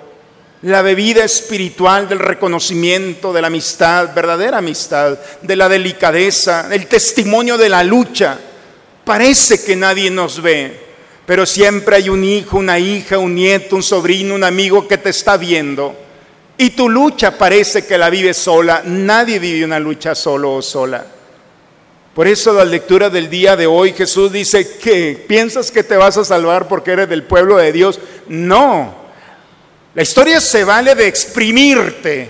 la 0.61 0.81
bebida 0.81 1.25
espiritual 1.25 2.07
del 2.07 2.19
reconocimiento, 2.19 3.33
de 3.33 3.41
la 3.41 3.47
amistad, 3.47 4.15
verdadera 4.15 4.59
amistad, 4.59 5.19
de 5.41 5.55
la 5.57 5.67
delicadeza, 5.67 6.69
el 6.71 6.87
testimonio 6.87 7.57
de 7.57 7.67
la 7.67 7.83
lucha. 7.83 8.39
Parece 9.03 9.61
que 9.61 9.75
nadie 9.75 10.09
nos 10.09 10.41
ve, 10.41 10.79
pero 11.25 11.45
siempre 11.45 11.97
hay 11.97 12.07
un 12.07 12.23
hijo, 12.23 12.57
una 12.57 12.79
hija, 12.79 13.17
un 13.17 13.35
nieto, 13.35 13.75
un 13.75 13.83
sobrino, 13.83 14.35
un 14.35 14.45
amigo 14.45 14.87
que 14.87 14.97
te 14.97 15.09
está 15.09 15.35
viendo 15.35 16.04
y 16.57 16.71
tu 16.71 16.89
lucha 16.89 17.37
parece 17.37 17.85
que 17.85 17.97
la 17.97 18.09
vives 18.09 18.37
sola. 18.37 18.81
Nadie 18.85 19.39
vive 19.39 19.65
una 19.65 19.79
lucha 19.79 20.15
solo 20.15 20.55
o 20.55 20.61
sola. 20.61 21.05
Por 22.13 22.27
eso 22.27 22.53
la 22.53 22.63
lectura 22.63 23.09
del 23.09 23.29
día 23.29 23.57
de 23.57 23.67
hoy 23.67 23.91
Jesús 23.91 24.31
dice 24.31 24.77
que 24.77 25.25
piensas 25.27 25.69
que 25.69 25.83
te 25.83 25.97
vas 25.97 26.17
a 26.17 26.23
salvar 26.23 26.67
porque 26.67 26.91
eres 26.91 27.09
del 27.09 27.23
pueblo 27.23 27.57
de 27.57 27.73
Dios. 27.73 27.99
No. 28.27 28.95
La 29.93 30.01
historia 30.01 30.39
se 30.39 30.63
vale 30.63 30.95
de 30.95 31.07
exprimirte. 31.07 32.29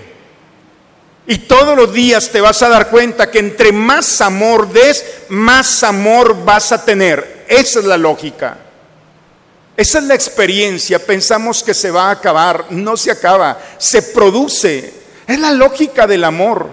Y 1.28 1.38
todos 1.38 1.76
los 1.76 1.92
días 1.92 2.30
te 2.30 2.40
vas 2.40 2.62
a 2.62 2.68
dar 2.68 2.88
cuenta 2.88 3.30
que 3.30 3.38
entre 3.38 3.70
más 3.70 4.20
amor 4.20 4.72
des, 4.72 5.04
más 5.28 5.84
amor 5.84 6.44
vas 6.44 6.72
a 6.72 6.84
tener. 6.84 7.44
Esa 7.48 7.78
es 7.78 7.84
la 7.84 7.96
lógica. 7.96 8.65
Esa 9.76 9.98
es 9.98 10.04
la 10.04 10.14
experiencia, 10.14 10.98
pensamos 10.98 11.62
que 11.62 11.74
se 11.74 11.90
va 11.90 12.08
a 12.08 12.12
acabar, 12.12 12.66
no 12.70 12.96
se 12.96 13.10
acaba, 13.10 13.58
se 13.76 14.00
produce. 14.00 14.92
Es 15.26 15.38
la 15.38 15.52
lógica 15.52 16.06
del 16.06 16.24
amor. 16.24 16.70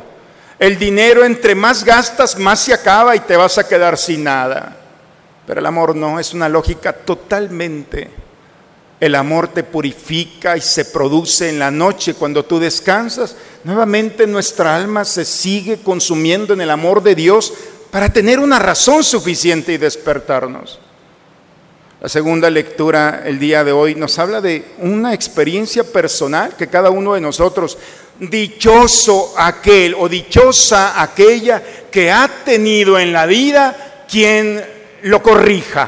El 0.57 0.79
dinero 0.79 1.25
entre 1.25 1.55
más 1.55 1.83
gastas, 1.83 2.39
más 2.39 2.61
se 2.61 2.73
acaba 2.73 3.15
y 3.15 3.19
te 3.19 3.35
vas 3.35 3.57
a 3.57 3.67
quedar 3.67 3.97
sin 3.97 4.23
nada. 4.23 4.77
Pero 5.45 5.59
el 5.59 5.65
amor 5.65 5.95
no, 5.95 6.19
es 6.19 6.33
una 6.33 6.47
lógica 6.47 6.93
totalmente. 6.93 8.09
El 9.01 9.15
amor 9.15 9.49
te 9.49 9.63
purifica 9.63 10.55
y 10.55 10.61
se 10.61 10.85
produce 10.85 11.49
en 11.49 11.59
la 11.59 11.69
noche 11.69 12.13
cuando 12.13 12.45
tú 12.45 12.57
descansas. 12.57 13.35
Nuevamente 13.65 14.25
nuestra 14.25 14.77
alma 14.77 15.03
se 15.03 15.25
sigue 15.25 15.79
consumiendo 15.81 16.53
en 16.53 16.61
el 16.61 16.69
amor 16.69 17.03
de 17.03 17.15
Dios 17.15 17.53
para 17.91 18.13
tener 18.13 18.39
una 18.39 18.59
razón 18.59 19.03
suficiente 19.03 19.73
y 19.73 19.77
despertarnos. 19.77 20.79
La 22.03 22.09
segunda 22.09 22.49
lectura 22.49 23.23
el 23.23 23.39
día 23.39 23.63
de 23.63 23.71
hoy 23.71 23.95
nos 23.95 24.19
habla 24.19 24.41
de 24.41 24.73
una 24.79 25.13
experiencia 25.13 25.85
personal 25.85 26.53
que 26.57 26.67
cada 26.67 26.89
uno 26.89 27.13
de 27.13 27.21
nosotros, 27.21 27.77
dichoso 28.19 29.33
aquel 29.37 29.95
o 29.97 30.09
dichosa 30.09 31.01
aquella 31.01 31.63
que 31.89 32.11
ha 32.11 32.27
tenido 32.43 32.99
en 32.99 33.13
la 33.13 33.25
vida 33.25 34.03
quien 34.11 34.61
lo 35.03 35.23
corrija. 35.23 35.87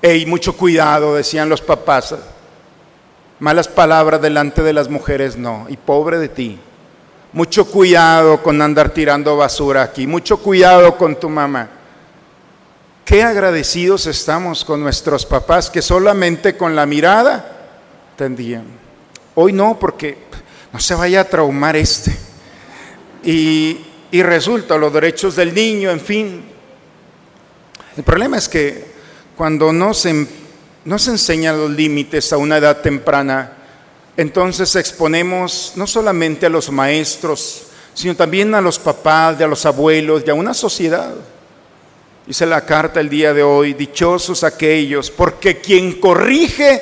Ey, 0.00 0.24
mucho 0.24 0.56
cuidado, 0.56 1.16
decían 1.16 1.50
los 1.50 1.60
papás. 1.60 2.14
Malas 3.38 3.68
palabras 3.68 4.22
delante 4.22 4.62
de 4.62 4.72
las 4.72 4.88
mujeres 4.88 5.36
no. 5.36 5.66
Y 5.68 5.76
pobre 5.76 6.16
de 6.16 6.30
ti. 6.30 6.58
Mucho 7.34 7.66
cuidado 7.66 8.42
con 8.42 8.62
andar 8.62 8.88
tirando 8.94 9.36
basura 9.36 9.82
aquí. 9.82 10.06
Mucho 10.06 10.38
cuidado 10.38 10.96
con 10.96 11.16
tu 11.16 11.28
mamá. 11.28 11.83
Qué 13.04 13.22
agradecidos 13.22 14.06
estamos 14.06 14.64
con 14.64 14.80
nuestros 14.80 15.26
papás 15.26 15.68
que 15.68 15.82
solamente 15.82 16.56
con 16.56 16.74
la 16.74 16.86
mirada 16.86 17.68
tendían. 18.16 18.64
Hoy 19.34 19.52
no, 19.52 19.78
porque 19.78 20.16
no 20.72 20.80
se 20.80 20.94
vaya 20.94 21.20
a 21.20 21.24
traumar 21.24 21.76
este. 21.76 22.16
Y, 23.22 23.80
resulta 24.22 24.78
los 24.78 24.92
derechos 24.92 25.36
del 25.36 25.52
niño, 25.52 25.90
en 25.90 26.00
fin. 26.00 26.44
El 27.94 28.04
problema 28.04 28.38
es 28.38 28.48
que 28.48 28.86
cuando 29.36 29.70
no 29.70 29.92
se, 29.92 30.26
no 30.86 30.98
se 30.98 31.10
enseñan 31.10 31.58
los 31.58 31.70
límites 31.70 32.32
a 32.32 32.38
una 32.38 32.56
edad 32.56 32.80
temprana, 32.80 33.52
entonces 34.16 34.74
exponemos 34.76 35.72
no 35.76 35.86
solamente 35.86 36.46
a 36.46 36.48
los 36.48 36.70
maestros, 36.70 37.66
sino 37.92 38.16
también 38.16 38.54
a 38.54 38.62
los 38.62 38.78
papás, 38.78 39.38
a 39.40 39.46
los 39.46 39.66
abuelos 39.66 40.22
y 40.26 40.30
a 40.30 40.34
una 40.34 40.54
sociedad. 40.54 41.14
Dice 42.26 42.46
la 42.46 42.64
carta 42.64 43.00
el 43.00 43.10
día 43.10 43.34
de 43.34 43.42
hoy, 43.42 43.74
dichosos 43.74 44.44
aquellos, 44.44 45.10
porque 45.10 45.58
quien 45.60 46.00
corrige, 46.00 46.80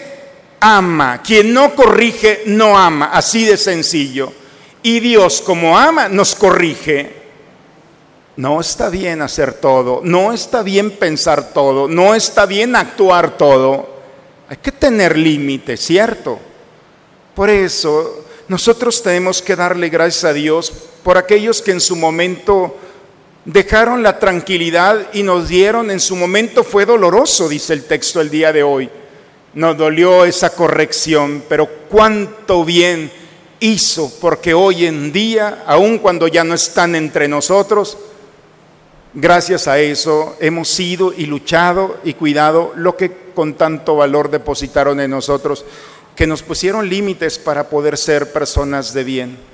ama, 0.61 1.21
quien 1.21 1.53
no 1.53 1.75
corrige, 1.75 2.43
no 2.47 2.79
ama, 2.79 3.07
así 3.07 3.45
de 3.45 3.57
sencillo. 3.57 4.33
Y 4.85 5.01
Dios 5.01 5.43
como 5.43 5.77
ama, 5.77 6.09
nos 6.09 6.37
corrige. 6.37 7.23
No 8.37 8.61
está 8.61 8.89
bien 8.89 9.21
hacer 9.21 9.55
todo, 9.55 10.01
no 10.05 10.33
está 10.33 10.63
bien 10.63 10.93
pensar 10.93 11.53
todo, 11.53 11.89
no 11.89 12.15
está 12.15 12.47
bien 12.47 12.77
actuar 12.77 13.37
todo. 13.37 13.91
Hay 14.49 14.59
que 14.59 14.73
tener 14.73 15.19
límites, 15.19 15.81
¿cierto? 15.81 16.39
Por 17.35 17.51
eso 17.51 18.25
nosotros 18.49 19.03
tenemos 19.03 19.43
que 19.43 19.57
darle 19.57 19.89
gracias 19.89 20.25
a 20.25 20.33
Dios 20.33 20.73
por 21.03 21.19
aquellos 21.19 21.61
que 21.61 21.73
en 21.73 21.81
su 21.81 21.97
momento 21.97 22.77
dejaron 23.45 24.03
la 24.03 24.19
tranquilidad 24.19 25.09
y 25.13 25.23
nos 25.23 25.49
dieron, 25.49 25.91
en 25.91 26.01
su 26.01 26.17
momento 26.17 26.65
fue 26.65 26.87
doloroso, 26.87 27.49
dice 27.49 27.73
el 27.73 27.85
texto 27.85 28.21
el 28.21 28.31
día 28.31 28.53
de 28.53 28.63
hoy. 28.63 28.89
Nos 29.55 29.77
dolió 29.77 30.25
esa 30.25 30.51
corrección, 30.51 31.45
pero 31.49 31.69
cuánto 31.89 32.65
bien 32.65 33.11
hizo, 33.61 34.11
porque 34.21 34.55
hoy 34.55 34.87
en 34.87 35.13
día, 35.13 35.65
aun 35.67 35.99
cuando 35.99 36.27
ya 36.27 36.43
no 36.43 36.55
están 36.55 36.95
entre 36.95 37.29
nosotros, 37.29 37.99
gracias 39.15 39.69
a 39.69 39.79
eso 39.79 40.37
hemos 40.41 40.69
sido 40.69 41.13
y 41.13 41.27
luchado 41.27 41.99
y 42.03 42.15
cuidado 42.15 42.73
lo 42.77 42.97
que 42.97 43.13
con 43.35 43.55
tanto 43.55 43.97
valor 43.97 44.31
depositaron 44.31 45.01
en 45.01 45.11
nosotros, 45.11 45.65
que 46.17 46.27
nos 46.27 46.43
pusieron 46.43 46.89
límites 46.89 47.39
para 47.39 47.69
poder 47.69 47.99
ser 47.99 48.33
personas 48.33 48.95
de 48.95 49.05
bien. 49.05 49.52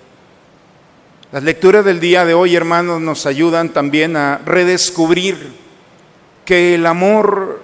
Las 1.30 1.42
lecturas 1.42 1.84
del 1.84 2.00
día 2.00 2.24
de 2.24 2.32
hoy, 2.32 2.56
hermanos, 2.56 3.02
nos 3.02 3.26
ayudan 3.26 3.68
también 3.68 4.16
a 4.16 4.38
redescubrir 4.46 5.36
que 6.46 6.74
el 6.74 6.86
amor 6.86 7.62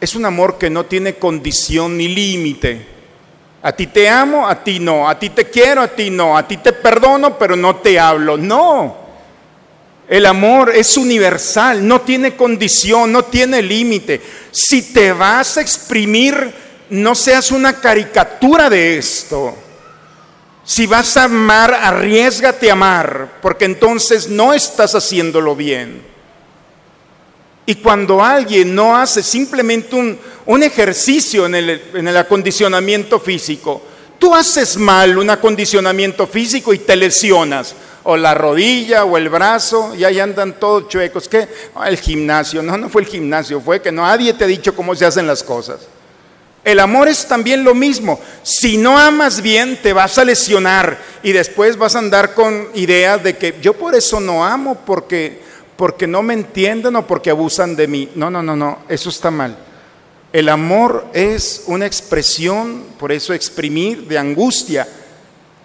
es 0.00 0.14
un 0.14 0.24
amor 0.24 0.58
que 0.58 0.70
no 0.70 0.84
tiene 0.84 1.14
condición 1.14 1.98
ni 1.98 2.06
límite. 2.06 2.86
A 3.62 3.72
ti 3.72 3.88
te 3.88 4.08
amo, 4.08 4.46
a 4.46 4.62
ti 4.62 4.78
no. 4.78 5.08
A 5.08 5.18
ti 5.18 5.30
te 5.30 5.50
quiero, 5.50 5.82
a 5.82 5.88
ti 5.88 6.08
no. 6.08 6.38
A 6.38 6.46
ti 6.46 6.58
te 6.58 6.72
perdono, 6.72 7.36
pero 7.36 7.56
no 7.56 7.74
te 7.76 7.98
hablo. 7.98 8.36
No. 8.36 8.96
El 10.06 10.24
amor 10.24 10.70
es 10.72 10.96
universal, 10.96 11.84
no 11.84 12.02
tiene 12.02 12.36
condición, 12.36 13.10
no 13.10 13.24
tiene 13.24 13.60
límite. 13.60 14.22
Si 14.52 14.92
te 14.92 15.12
vas 15.12 15.56
a 15.56 15.62
exprimir, 15.62 16.54
no 16.90 17.16
seas 17.16 17.50
una 17.50 17.80
caricatura 17.80 18.70
de 18.70 18.98
esto. 18.98 19.63
Si 20.64 20.86
vas 20.86 21.16
a 21.16 21.24
amar, 21.24 21.74
arriesgate 21.74 22.70
a 22.70 22.72
amar, 22.72 23.38
porque 23.42 23.66
entonces 23.66 24.28
no 24.28 24.54
estás 24.54 24.94
haciéndolo 24.94 25.54
bien. 25.54 26.02
Y 27.66 27.76
cuando 27.76 28.22
alguien 28.22 28.74
no 28.74 28.96
hace 28.96 29.22
simplemente 29.22 29.94
un, 29.94 30.18
un 30.46 30.62
ejercicio 30.62 31.46
en 31.46 31.54
el, 31.54 31.82
en 31.94 32.08
el 32.08 32.16
acondicionamiento 32.16 33.20
físico, 33.20 33.82
tú 34.18 34.34
haces 34.34 34.76
mal 34.76 35.18
un 35.18 35.30
acondicionamiento 35.30 36.26
físico 36.26 36.72
y 36.72 36.78
te 36.78 36.96
lesionas 36.96 37.74
o 38.04 38.16
la 38.16 38.34
rodilla 38.34 39.04
o 39.04 39.16
el 39.16 39.28
brazo, 39.30 39.94
y 39.94 40.04
ahí 40.04 40.20
andan 40.20 40.58
todos 40.60 40.88
chuecos. 40.88 41.28
¿Qué? 41.28 41.48
Ah, 41.74 41.88
el 41.88 41.98
gimnasio. 41.98 42.62
No, 42.62 42.76
no 42.76 42.88
fue 42.88 43.02
el 43.02 43.08
gimnasio, 43.08 43.60
fue 43.60 43.80
que 43.80 43.90
nadie 43.90 44.32
te 44.34 44.44
ha 44.44 44.46
dicho 44.46 44.74
cómo 44.74 44.94
se 44.94 45.06
hacen 45.06 45.26
las 45.26 45.42
cosas. 45.42 45.88
El 46.64 46.80
amor 46.80 47.08
es 47.08 47.26
también 47.26 47.62
lo 47.62 47.74
mismo. 47.74 48.18
Si 48.42 48.76
no 48.76 48.98
amas 48.98 49.42
bien, 49.42 49.78
te 49.82 49.92
vas 49.92 50.16
a 50.18 50.24
lesionar 50.24 50.98
y 51.22 51.32
después 51.32 51.76
vas 51.76 51.94
a 51.94 51.98
andar 51.98 52.34
con 52.34 52.68
ideas 52.74 53.22
de 53.22 53.36
que 53.36 53.58
yo 53.60 53.74
por 53.74 53.94
eso 53.94 54.18
no 54.18 54.44
amo, 54.44 54.82
porque, 54.86 55.42
porque 55.76 56.06
no 56.06 56.22
me 56.22 56.34
entienden 56.34 56.96
o 56.96 57.06
porque 57.06 57.30
abusan 57.30 57.76
de 57.76 57.86
mí. 57.86 58.10
No, 58.14 58.30
no, 58.30 58.42
no, 58.42 58.56
no, 58.56 58.78
eso 58.88 59.10
está 59.10 59.30
mal. 59.30 59.58
El 60.32 60.48
amor 60.48 61.06
es 61.12 61.64
una 61.66 61.86
expresión, 61.86 62.84
por 62.98 63.12
eso 63.12 63.34
exprimir, 63.34 64.08
de 64.08 64.18
angustia 64.18 64.88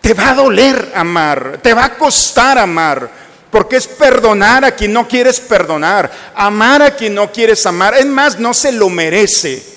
te 0.02 0.14
va 0.14 0.32
a 0.32 0.36
doler 0.36 0.92
amar, 0.96 1.60
te 1.62 1.74
va 1.74 1.86
a 1.86 1.98
costar 1.98 2.58
amar, 2.58 3.10
porque 3.52 3.76
es 3.76 3.88
perdonar 3.88 4.64
a 4.66 4.72
quien 4.72 4.94
no 4.94 5.08
quieres 5.08 5.40
perdonar, 5.40 6.12
amar 6.36 6.82
a 6.82 6.96
quien 6.96 7.16
no 7.16 7.32
quieres 7.32 7.66
amar. 7.66 7.96
Es 7.96 8.06
más, 8.06 8.40
no 8.40 8.54
se 8.54 8.72
lo 8.72 8.90
merece. 8.90 9.69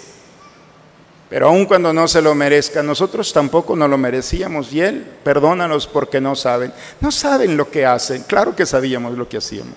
Pero 1.32 1.48
aun 1.48 1.64
cuando 1.64 1.94
no 1.94 2.06
se 2.08 2.20
lo 2.20 2.34
merezca, 2.34 2.82
nosotros 2.82 3.32
tampoco 3.32 3.74
no 3.74 3.88
lo 3.88 3.96
merecíamos. 3.96 4.70
Y 4.70 4.82
Él, 4.82 5.02
perdónanos 5.24 5.86
porque 5.86 6.20
no 6.20 6.36
saben. 6.36 6.74
No 7.00 7.10
saben 7.10 7.56
lo 7.56 7.70
que 7.70 7.86
hacen. 7.86 8.24
Claro 8.24 8.54
que 8.54 8.66
sabíamos 8.66 9.16
lo 9.16 9.26
que 9.26 9.38
hacíamos. 9.38 9.72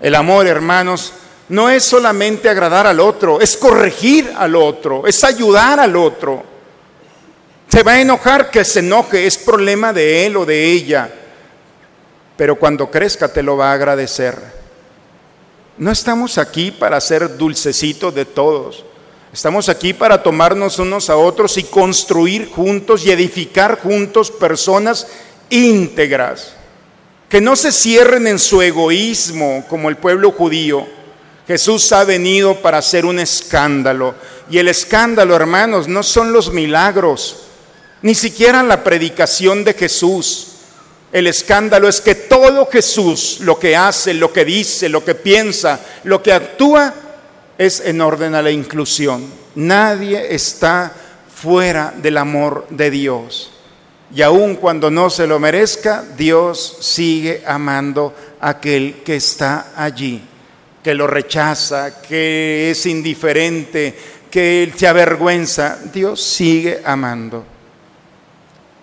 El 0.00 0.14
amor, 0.14 0.46
hermanos, 0.46 1.12
no 1.50 1.68
es 1.68 1.84
solamente 1.84 2.48
agradar 2.48 2.86
al 2.86 2.98
otro, 2.98 3.42
es 3.42 3.58
corregir 3.58 4.32
al 4.38 4.56
otro, 4.56 5.06
es 5.06 5.22
ayudar 5.22 5.80
al 5.80 5.96
otro. 5.96 6.42
Se 7.68 7.82
va 7.82 7.92
a 7.92 8.00
enojar, 8.00 8.50
que 8.50 8.64
se 8.64 8.78
enoje, 8.78 9.26
es 9.26 9.36
problema 9.36 9.92
de 9.92 10.24
él 10.24 10.34
o 10.38 10.46
de 10.46 10.64
ella. 10.72 11.12
Pero 12.38 12.58
cuando 12.58 12.90
crezca 12.90 13.30
te 13.30 13.42
lo 13.42 13.58
va 13.58 13.70
a 13.70 13.74
agradecer. 13.74 14.38
No 15.76 15.90
estamos 15.90 16.38
aquí 16.38 16.70
para 16.70 16.98
ser 17.02 17.36
dulcecitos 17.36 18.14
de 18.14 18.24
todos. 18.24 18.82
Estamos 19.34 19.68
aquí 19.68 19.92
para 19.92 20.22
tomarnos 20.22 20.78
unos 20.78 21.10
a 21.10 21.16
otros 21.16 21.58
y 21.58 21.64
construir 21.64 22.48
juntos 22.52 23.04
y 23.04 23.10
edificar 23.10 23.80
juntos 23.80 24.30
personas 24.30 25.08
íntegras, 25.50 26.52
que 27.28 27.40
no 27.40 27.56
se 27.56 27.72
cierren 27.72 28.28
en 28.28 28.38
su 28.38 28.62
egoísmo 28.62 29.64
como 29.68 29.88
el 29.88 29.96
pueblo 29.96 30.30
judío. 30.30 30.86
Jesús 31.48 31.90
ha 31.90 32.04
venido 32.04 32.62
para 32.62 32.78
hacer 32.78 33.04
un 33.04 33.18
escándalo. 33.18 34.14
Y 34.48 34.58
el 34.58 34.68
escándalo, 34.68 35.34
hermanos, 35.34 35.88
no 35.88 36.04
son 36.04 36.32
los 36.32 36.52
milagros, 36.52 37.48
ni 38.02 38.14
siquiera 38.14 38.62
la 38.62 38.84
predicación 38.84 39.64
de 39.64 39.74
Jesús. 39.74 40.52
El 41.10 41.26
escándalo 41.26 41.88
es 41.88 42.00
que 42.00 42.14
todo 42.14 42.68
Jesús, 42.70 43.38
lo 43.40 43.58
que 43.58 43.74
hace, 43.74 44.14
lo 44.14 44.32
que 44.32 44.44
dice, 44.44 44.88
lo 44.88 45.04
que 45.04 45.16
piensa, 45.16 45.80
lo 46.04 46.22
que 46.22 46.32
actúa, 46.32 46.94
es 47.58 47.80
en 47.80 48.00
orden 48.00 48.34
a 48.34 48.42
la 48.42 48.50
inclusión. 48.50 49.24
Nadie 49.54 50.34
está 50.34 50.92
fuera 51.34 51.92
del 51.96 52.18
amor 52.18 52.66
de 52.70 52.90
Dios. 52.90 53.52
Y 54.14 54.22
aun 54.22 54.56
cuando 54.56 54.90
no 54.90 55.10
se 55.10 55.26
lo 55.26 55.38
merezca, 55.38 56.04
Dios 56.16 56.78
sigue 56.80 57.42
amando 57.46 58.14
a 58.40 58.50
aquel 58.50 59.02
que 59.04 59.16
está 59.16 59.72
allí, 59.76 60.22
que 60.82 60.94
lo 60.94 61.06
rechaza, 61.06 62.00
que 62.00 62.70
es 62.70 62.86
indiferente, 62.86 63.94
que 64.30 64.72
se 64.76 64.86
avergüenza. 64.86 65.78
Dios 65.92 66.22
sigue 66.22 66.80
amando. 66.84 67.44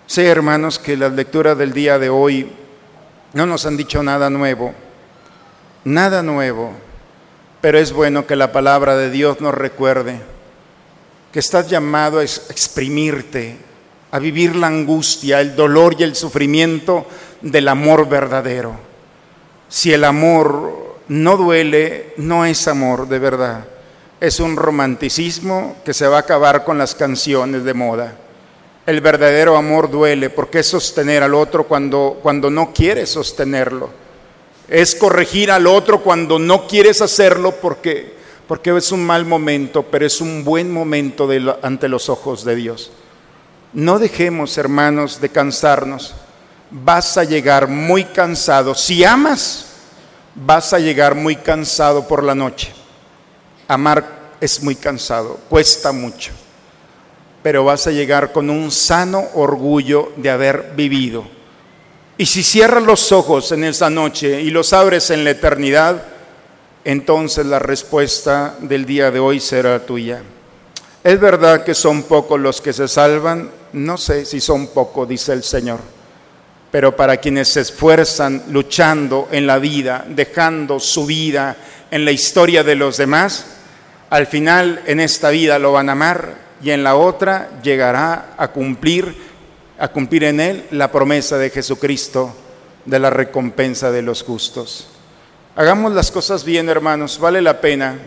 Sé, 0.06 0.26
hermanos, 0.26 0.78
que 0.78 0.96
las 0.96 1.12
lecturas 1.12 1.56
del 1.56 1.72
día 1.72 1.98
de 1.98 2.10
hoy 2.10 2.50
no 3.32 3.46
nos 3.46 3.64
han 3.64 3.76
dicho 3.76 4.02
nada 4.02 4.28
nuevo, 4.28 4.74
nada 5.84 6.22
nuevo, 6.22 6.74
pero 7.62 7.78
es 7.78 7.92
bueno 7.92 8.26
que 8.26 8.34
la 8.34 8.52
palabra 8.52 8.96
de 8.96 9.08
Dios 9.08 9.40
nos 9.40 9.54
recuerde 9.54 10.20
que 11.32 11.38
estás 11.38 11.70
llamado 11.70 12.18
a 12.18 12.24
exprimirte, 12.24 13.56
a 14.10 14.18
vivir 14.18 14.56
la 14.56 14.66
angustia, 14.66 15.40
el 15.40 15.56
dolor 15.56 15.94
y 15.98 16.02
el 16.02 16.14
sufrimiento 16.16 17.06
del 17.40 17.68
amor 17.68 18.08
verdadero. 18.08 18.74
Si 19.68 19.92
el 19.92 20.04
amor 20.04 20.98
no 21.08 21.36
duele, 21.36 22.12
no 22.18 22.44
es 22.44 22.66
amor 22.66 23.08
de 23.08 23.18
verdad. 23.20 23.64
Es 24.20 24.40
un 24.40 24.56
romanticismo 24.56 25.76
que 25.84 25.94
se 25.94 26.08
va 26.08 26.16
a 26.16 26.20
acabar 26.20 26.64
con 26.64 26.78
las 26.78 26.96
canciones 26.96 27.64
de 27.64 27.74
moda. 27.74 28.14
El 28.84 29.00
verdadero 29.00 29.56
amor 29.56 29.88
duele 29.88 30.30
porque 30.30 30.58
es 30.58 30.66
sostener 30.66 31.22
al 31.22 31.34
otro 31.34 31.68
cuando, 31.68 32.18
cuando 32.20 32.50
no 32.50 32.72
quieres 32.74 33.10
sostenerlo. 33.10 34.01
Es 34.72 34.94
corregir 34.94 35.50
al 35.50 35.66
otro 35.66 36.02
cuando 36.02 36.38
no 36.38 36.66
quieres 36.66 37.02
hacerlo 37.02 37.52
porque, 37.60 38.14
porque 38.46 38.76
es 38.76 38.90
un 38.92 39.04
mal 39.04 39.26
momento, 39.26 39.82
pero 39.82 40.06
es 40.06 40.20
un 40.20 40.44
buen 40.44 40.72
momento 40.72 41.28
ante 41.62 41.88
los 41.88 42.08
ojos 42.08 42.44
de 42.44 42.56
Dios. 42.56 42.90
No 43.72 43.98
dejemos, 43.98 44.56
hermanos, 44.56 45.20
de 45.20 45.28
cansarnos. 45.28 46.14
Vas 46.70 47.18
a 47.18 47.24
llegar 47.24 47.68
muy 47.68 48.04
cansado. 48.04 48.74
Si 48.74 49.04
amas, 49.04 49.66
vas 50.34 50.72
a 50.72 50.78
llegar 50.78 51.14
muy 51.14 51.36
cansado 51.36 52.08
por 52.08 52.22
la 52.24 52.34
noche. 52.34 52.72
Amar 53.68 54.32
es 54.40 54.62
muy 54.62 54.74
cansado, 54.74 55.38
cuesta 55.48 55.92
mucho 55.92 56.32
pero 57.42 57.64
vas 57.64 57.86
a 57.86 57.90
llegar 57.90 58.32
con 58.32 58.48
un 58.48 58.70
sano 58.70 59.24
orgullo 59.34 60.12
de 60.16 60.30
haber 60.30 60.72
vivido. 60.76 61.24
Y 62.18 62.26
si 62.26 62.42
cierras 62.42 62.82
los 62.82 63.10
ojos 63.12 63.52
en 63.52 63.64
esa 63.64 63.90
noche 63.90 64.42
y 64.42 64.50
los 64.50 64.72
abres 64.72 65.10
en 65.10 65.24
la 65.24 65.30
eternidad, 65.30 66.02
entonces 66.84 67.46
la 67.46 67.58
respuesta 67.58 68.56
del 68.60 68.84
día 68.84 69.10
de 69.10 69.18
hoy 69.18 69.40
será 69.40 69.84
tuya. 69.84 70.22
¿Es 71.02 71.18
verdad 71.18 71.64
que 71.64 71.74
son 71.74 72.04
pocos 72.04 72.38
los 72.38 72.60
que 72.60 72.72
se 72.72 72.86
salvan? 72.86 73.50
No 73.72 73.96
sé 73.96 74.24
si 74.24 74.40
son 74.40 74.68
pocos, 74.68 75.08
dice 75.08 75.32
el 75.32 75.42
Señor. 75.42 75.80
Pero 76.70 76.94
para 76.94 77.16
quienes 77.16 77.48
se 77.48 77.60
esfuerzan 77.60 78.44
luchando 78.50 79.28
en 79.32 79.46
la 79.46 79.58
vida, 79.58 80.04
dejando 80.08 80.78
su 80.80 81.06
vida 81.06 81.56
en 81.90 82.04
la 82.04 82.12
historia 82.12 82.62
de 82.62 82.74
los 82.74 82.96
demás, 82.96 83.46
al 84.10 84.26
final 84.26 84.82
en 84.86 85.00
esta 85.00 85.30
vida 85.30 85.58
lo 85.58 85.72
van 85.72 85.88
a 85.88 85.92
amar 85.92 86.34
y 86.62 86.70
en 86.70 86.84
la 86.84 86.94
otra 86.96 87.48
llegará 87.62 88.34
a 88.36 88.48
cumplir, 88.48 89.31
a 89.82 89.88
cumplir 89.88 90.22
en 90.22 90.38
él 90.38 90.64
la 90.70 90.92
promesa 90.92 91.36
de 91.38 91.50
Jesucristo 91.50 92.32
de 92.84 93.00
la 93.00 93.10
recompensa 93.10 93.90
de 93.90 94.00
los 94.00 94.22
justos. 94.22 94.86
Hagamos 95.56 95.92
las 95.92 96.12
cosas 96.12 96.44
bien, 96.44 96.68
hermanos, 96.68 97.18
vale 97.18 97.42
la 97.42 97.60
pena. 97.60 97.98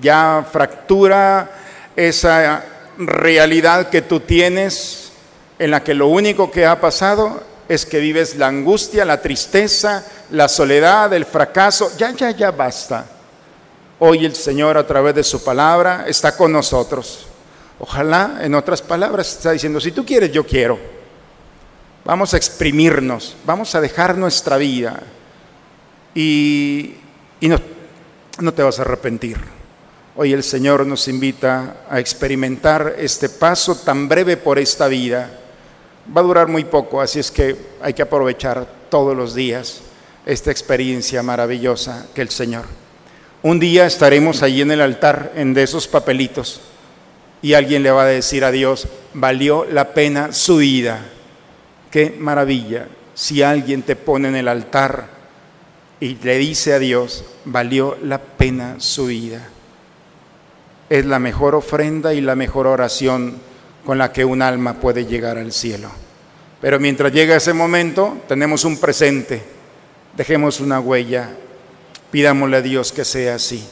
Ya 0.00 0.46
fractura 0.48 1.50
esa 1.96 2.64
realidad 2.98 3.88
que 3.88 4.02
tú 4.02 4.20
tienes 4.20 5.10
en 5.58 5.72
la 5.72 5.82
que 5.82 5.92
lo 5.92 6.06
único 6.06 6.52
que 6.52 6.66
ha 6.66 6.80
pasado 6.80 7.42
es 7.68 7.84
que 7.84 7.98
vives 7.98 8.36
la 8.36 8.46
angustia, 8.46 9.04
la 9.04 9.20
tristeza, 9.20 10.06
la 10.30 10.46
soledad, 10.46 11.12
el 11.14 11.24
fracaso. 11.24 11.90
Ya, 11.98 12.12
ya, 12.12 12.30
ya 12.30 12.52
basta. 12.52 13.06
Hoy 13.98 14.24
el 14.24 14.36
Señor 14.36 14.78
a 14.78 14.86
través 14.86 15.16
de 15.16 15.24
su 15.24 15.42
palabra 15.42 16.04
está 16.06 16.36
con 16.36 16.52
nosotros. 16.52 17.26
Ojalá, 17.80 18.38
en 18.40 18.54
otras 18.54 18.80
palabras, 18.80 19.32
está 19.32 19.50
diciendo, 19.50 19.80
si 19.80 19.90
tú 19.90 20.06
quieres, 20.06 20.30
yo 20.30 20.46
quiero. 20.46 20.94
Vamos 22.04 22.34
a 22.34 22.36
exprimirnos, 22.36 23.34
vamos 23.46 23.74
a 23.74 23.80
dejar 23.80 24.18
nuestra 24.18 24.58
vida 24.58 25.02
y, 26.14 26.96
no, 27.40 27.58
no 28.40 28.52
te 28.52 28.62
vas 28.62 28.78
a 28.78 28.82
arrepentir. 28.82 29.38
Hoy 30.14 30.34
el 30.34 30.42
Señor 30.42 30.86
nos 30.86 31.08
invita 31.08 31.78
a 31.88 31.98
experimentar 31.98 32.96
este 32.98 33.30
paso 33.30 33.74
tan 33.74 34.06
breve 34.06 34.36
por 34.36 34.58
esta 34.58 34.86
vida. 34.86 35.30
Va 36.14 36.20
a 36.20 36.24
durar 36.24 36.46
muy 36.46 36.64
poco, 36.64 37.00
así 37.00 37.20
es 37.20 37.30
que 37.30 37.56
hay 37.80 37.94
que 37.94 38.02
aprovechar 38.02 38.68
todos 38.90 39.16
los 39.16 39.34
días 39.34 39.80
esta 40.26 40.50
experiencia 40.50 41.22
maravillosa 41.22 42.08
que 42.14 42.20
el 42.20 42.28
Señor. 42.28 42.66
Un 43.42 43.58
día 43.58 43.86
estaremos 43.86 44.42
allí 44.42 44.60
en 44.60 44.72
el 44.72 44.82
altar, 44.82 45.32
en 45.36 45.56
esos 45.56 45.88
papelitos, 45.88 46.60
y 47.40 47.54
alguien 47.54 47.82
le 47.82 47.90
va 47.90 48.02
a 48.02 48.06
decir 48.06 48.44
a 48.44 48.50
Dios, 48.50 48.88
valió 49.14 49.64
la 49.64 49.94
pena 49.94 50.34
su 50.34 50.58
vida. 50.58 51.12
Qué 51.94 52.12
maravilla 52.18 52.88
si 53.14 53.44
alguien 53.44 53.82
te 53.82 53.94
pone 53.94 54.26
en 54.26 54.34
el 54.34 54.48
altar 54.48 55.06
y 56.00 56.16
le 56.16 56.38
dice 56.38 56.72
a 56.72 56.80
Dios, 56.80 57.24
valió 57.44 57.96
la 58.02 58.18
pena 58.18 58.80
su 58.80 59.06
vida. 59.06 59.46
Es 60.90 61.06
la 61.06 61.20
mejor 61.20 61.54
ofrenda 61.54 62.12
y 62.12 62.20
la 62.20 62.34
mejor 62.34 62.66
oración 62.66 63.36
con 63.86 63.96
la 63.98 64.12
que 64.12 64.24
un 64.24 64.42
alma 64.42 64.80
puede 64.80 65.06
llegar 65.06 65.38
al 65.38 65.52
cielo. 65.52 65.88
Pero 66.60 66.80
mientras 66.80 67.12
llega 67.12 67.36
ese 67.36 67.52
momento, 67.52 68.18
tenemos 68.26 68.64
un 68.64 68.80
presente. 68.80 69.40
Dejemos 70.16 70.58
una 70.58 70.80
huella. 70.80 71.30
Pidámosle 72.10 72.56
a 72.56 72.62
Dios 72.62 72.90
que 72.90 73.04
sea 73.04 73.36
así, 73.36 73.64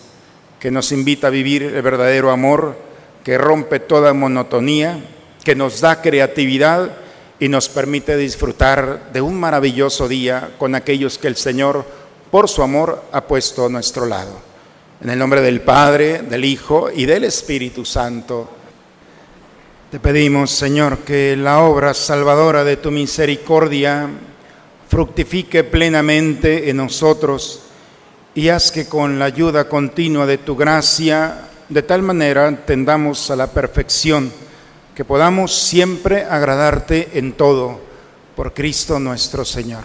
que 0.60 0.70
nos 0.70 0.92
invita 0.92 1.26
a 1.26 1.30
vivir 1.30 1.64
el 1.64 1.82
verdadero 1.82 2.30
amor, 2.30 2.76
que 3.24 3.36
rompe 3.36 3.80
toda 3.80 4.14
monotonía, 4.14 5.00
que 5.42 5.56
nos 5.56 5.80
da 5.80 6.00
creatividad 6.00 7.01
y 7.42 7.48
nos 7.48 7.68
permite 7.68 8.16
disfrutar 8.16 9.10
de 9.12 9.20
un 9.20 9.34
maravilloso 9.34 10.06
día 10.06 10.50
con 10.60 10.76
aquellos 10.76 11.18
que 11.18 11.26
el 11.26 11.34
Señor, 11.34 11.84
por 12.30 12.48
su 12.48 12.62
amor, 12.62 13.02
ha 13.10 13.22
puesto 13.22 13.66
a 13.66 13.68
nuestro 13.68 14.06
lado. 14.06 14.38
En 15.00 15.10
el 15.10 15.18
nombre 15.18 15.40
del 15.40 15.60
Padre, 15.60 16.22
del 16.22 16.44
Hijo 16.44 16.88
y 16.94 17.04
del 17.04 17.24
Espíritu 17.24 17.84
Santo. 17.84 18.48
Te 19.90 19.98
pedimos, 19.98 20.52
Señor, 20.52 20.98
que 20.98 21.36
la 21.36 21.62
obra 21.62 21.94
salvadora 21.94 22.62
de 22.62 22.76
tu 22.76 22.92
misericordia 22.92 24.08
fructifique 24.88 25.64
plenamente 25.64 26.70
en 26.70 26.76
nosotros 26.76 27.62
y 28.36 28.50
haz 28.50 28.70
que 28.70 28.86
con 28.86 29.18
la 29.18 29.24
ayuda 29.24 29.68
continua 29.68 30.26
de 30.26 30.38
tu 30.38 30.54
gracia, 30.54 31.48
de 31.68 31.82
tal 31.82 32.02
manera 32.02 32.64
tendamos 32.64 33.32
a 33.32 33.34
la 33.34 33.48
perfección, 33.48 34.30
que 34.94 35.04
podamos 35.04 35.54
siempre 35.54 36.24
agradarte 36.24 37.18
en 37.18 37.32
todo, 37.32 37.80
por 38.36 38.52
Cristo 38.52 38.98
nuestro 38.98 39.44
Señor. 39.44 39.84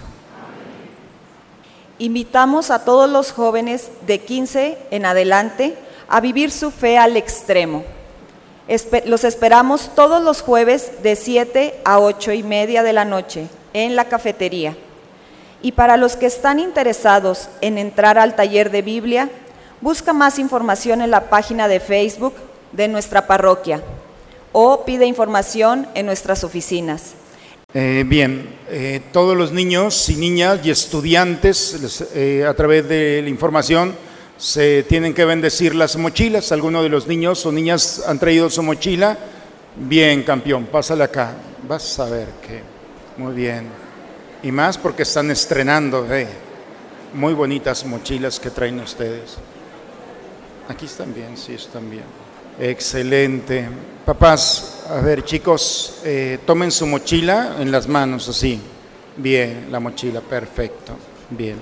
Invitamos 1.99 2.69
a 2.71 2.83
todos 2.83 3.09
los 3.09 3.31
jóvenes 3.31 3.89
de 4.05 4.19
15 4.19 4.77
en 4.91 5.05
adelante 5.05 5.75
a 6.07 6.19
vivir 6.21 6.51
su 6.51 6.71
fe 6.71 6.97
al 6.97 7.17
extremo. 7.17 7.83
Los 9.05 9.23
esperamos 9.23 9.95
todos 9.95 10.21
los 10.21 10.41
jueves 10.41 11.01
de 11.01 11.15
7 11.15 11.81
a 11.85 11.99
8 11.99 12.33
y 12.33 12.43
media 12.43 12.83
de 12.83 12.93
la 12.93 13.05
noche 13.05 13.47
en 13.73 13.95
la 13.95 14.05
cafetería. 14.05 14.75
Y 15.61 15.71
para 15.71 15.97
los 15.97 16.15
que 16.15 16.27
están 16.27 16.59
interesados 16.59 17.49
en 17.61 17.77
entrar 17.77 18.19
al 18.19 18.35
taller 18.35 18.69
de 18.71 18.81
Biblia, 18.81 19.29
busca 19.81 20.13
más 20.13 20.37
información 20.37 21.01
en 21.01 21.11
la 21.11 21.29
página 21.29 21.67
de 21.67 21.79
Facebook 21.79 22.33
de 22.73 22.87
nuestra 22.89 23.25
parroquia 23.25 23.81
o 24.51 24.85
pide 24.85 25.05
información 25.05 25.87
en 25.95 26.05
nuestras 26.05 26.43
oficinas. 26.43 27.13
Eh, 27.73 28.03
bien, 28.07 28.57
eh, 28.69 29.01
todos 29.11 29.35
los 29.35 29.51
niños 29.51 30.09
y 30.09 30.15
niñas 30.15 30.59
y 30.63 30.71
estudiantes 30.71 32.01
eh, 32.13 32.45
a 32.47 32.53
través 32.53 32.87
de 32.87 33.21
la 33.21 33.29
información 33.29 33.93
se 34.37 34.83
tienen 34.83 35.13
que 35.13 35.25
bendecir 35.25 35.75
las 35.75 35.97
mochilas. 35.97 36.51
Algunos 36.51 36.83
de 36.83 36.89
los 36.89 37.07
niños 37.07 37.45
o 37.45 37.51
niñas 37.51 38.03
han 38.07 38.19
traído 38.19 38.49
su 38.49 38.63
mochila. 38.63 39.17
Bien, 39.75 40.23
campeón, 40.23 40.65
pásale 40.65 41.03
acá. 41.03 41.33
Vas 41.67 41.99
a 41.99 42.05
ver 42.05 42.27
que 42.41 42.61
muy 43.17 43.33
bien. 43.33 43.67
Y 44.43 44.51
más 44.51 44.77
porque 44.77 45.03
están 45.03 45.31
estrenando, 45.31 46.05
eh, 46.13 46.27
muy 47.13 47.33
bonitas 47.33 47.85
mochilas 47.85 48.39
que 48.39 48.51
traen 48.51 48.79
ustedes. 48.79 49.37
Aquí 50.69 50.85
están 50.85 51.13
bien, 51.13 51.35
sí, 51.35 51.53
están 51.53 51.89
bien. 51.89 52.26
Excelente. 52.59 53.67
Papás, 54.03 54.83
a 54.89 54.99
ver 54.99 55.23
chicos, 55.23 55.99
eh, 56.03 56.39
tomen 56.45 56.71
su 56.71 56.87
mochila 56.87 57.57
en 57.59 57.71
las 57.71 57.87
manos 57.87 58.27
así. 58.29 58.59
Bien, 59.15 59.67
la 59.69 59.79
mochila, 59.79 60.21
perfecto. 60.21 60.93
Bien. 61.29 61.57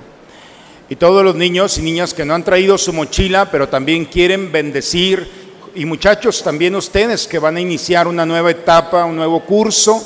Y 0.87 0.95
todos 0.95 1.23
los 1.23 1.35
niños 1.35 1.77
y 1.77 1.81
niñas 1.81 2.13
que 2.13 2.23
no 2.23 2.33
han 2.33 2.45
traído 2.45 2.77
su 2.77 2.93
mochila, 2.93 3.51
pero 3.51 3.67
también 3.67 4.05
quieren 4.05 4.51
bendecir, 4.51 5.45
y 5.73 5.83
muchachos, 5.83 6.41
también 6.41 6.73
ustedes 6.75 7.27
que 7.27 7.39
van 7.39 7.57
a 7.57 7.61
iniciar 7.61 8.07
una 8.07 8.25
nueva 8.25 8.51
etapa, 8.51 9.03
un 9.03 9.17
nuevo 9.17 9.41
curso, 9.41 10.01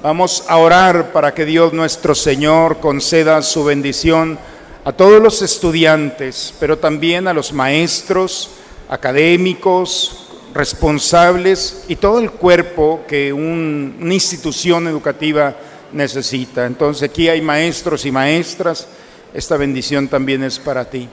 vamos 0.00 0.44
a 0.46 0.58
orar 0.58 1.10
para 1.10 1.34
que 1.34 1.44
Dios 1.44 1.72
nuestro 1.72 2.14
Señor 2.14 2.78
conceda 2.78 3.42
su 3.42 3.64
bendición 3.64 4.38
a 4.84 4.92
todos 4.92 5.20
los 5.20 5.42
estudiantes, 5.42 6.54
pero 6.60 6.78
también 6.78 7.26
a 7.26 7.32
los 7.32 7.52
maestros, 7.52 8.50
académicos, 8.88 10.27
responsables 10.58 11.84
y 11.86 11.94
todo 11.96 12.18
el 12.18 12.32
cuerpo 12.32 13.04
que 13.06 13.32
un- 13.32 13.96
una 14.00 14.12
institución 14.14 14.88
educativa 14.88 15.54
necesita. 15.92 16.66
Entonces 16.66 17.08
aquí 17.08 17.28
hay 17.28 17.40
maestros 17.40 18.04
y 18.04 18.10
maestras, 18.10 18.88
esta 19.32 19.56
bendición 19.56 20.08
también 20.08 20.42
es 20.42 20.58
para 20.58 20.84
ti. 20.84 21.08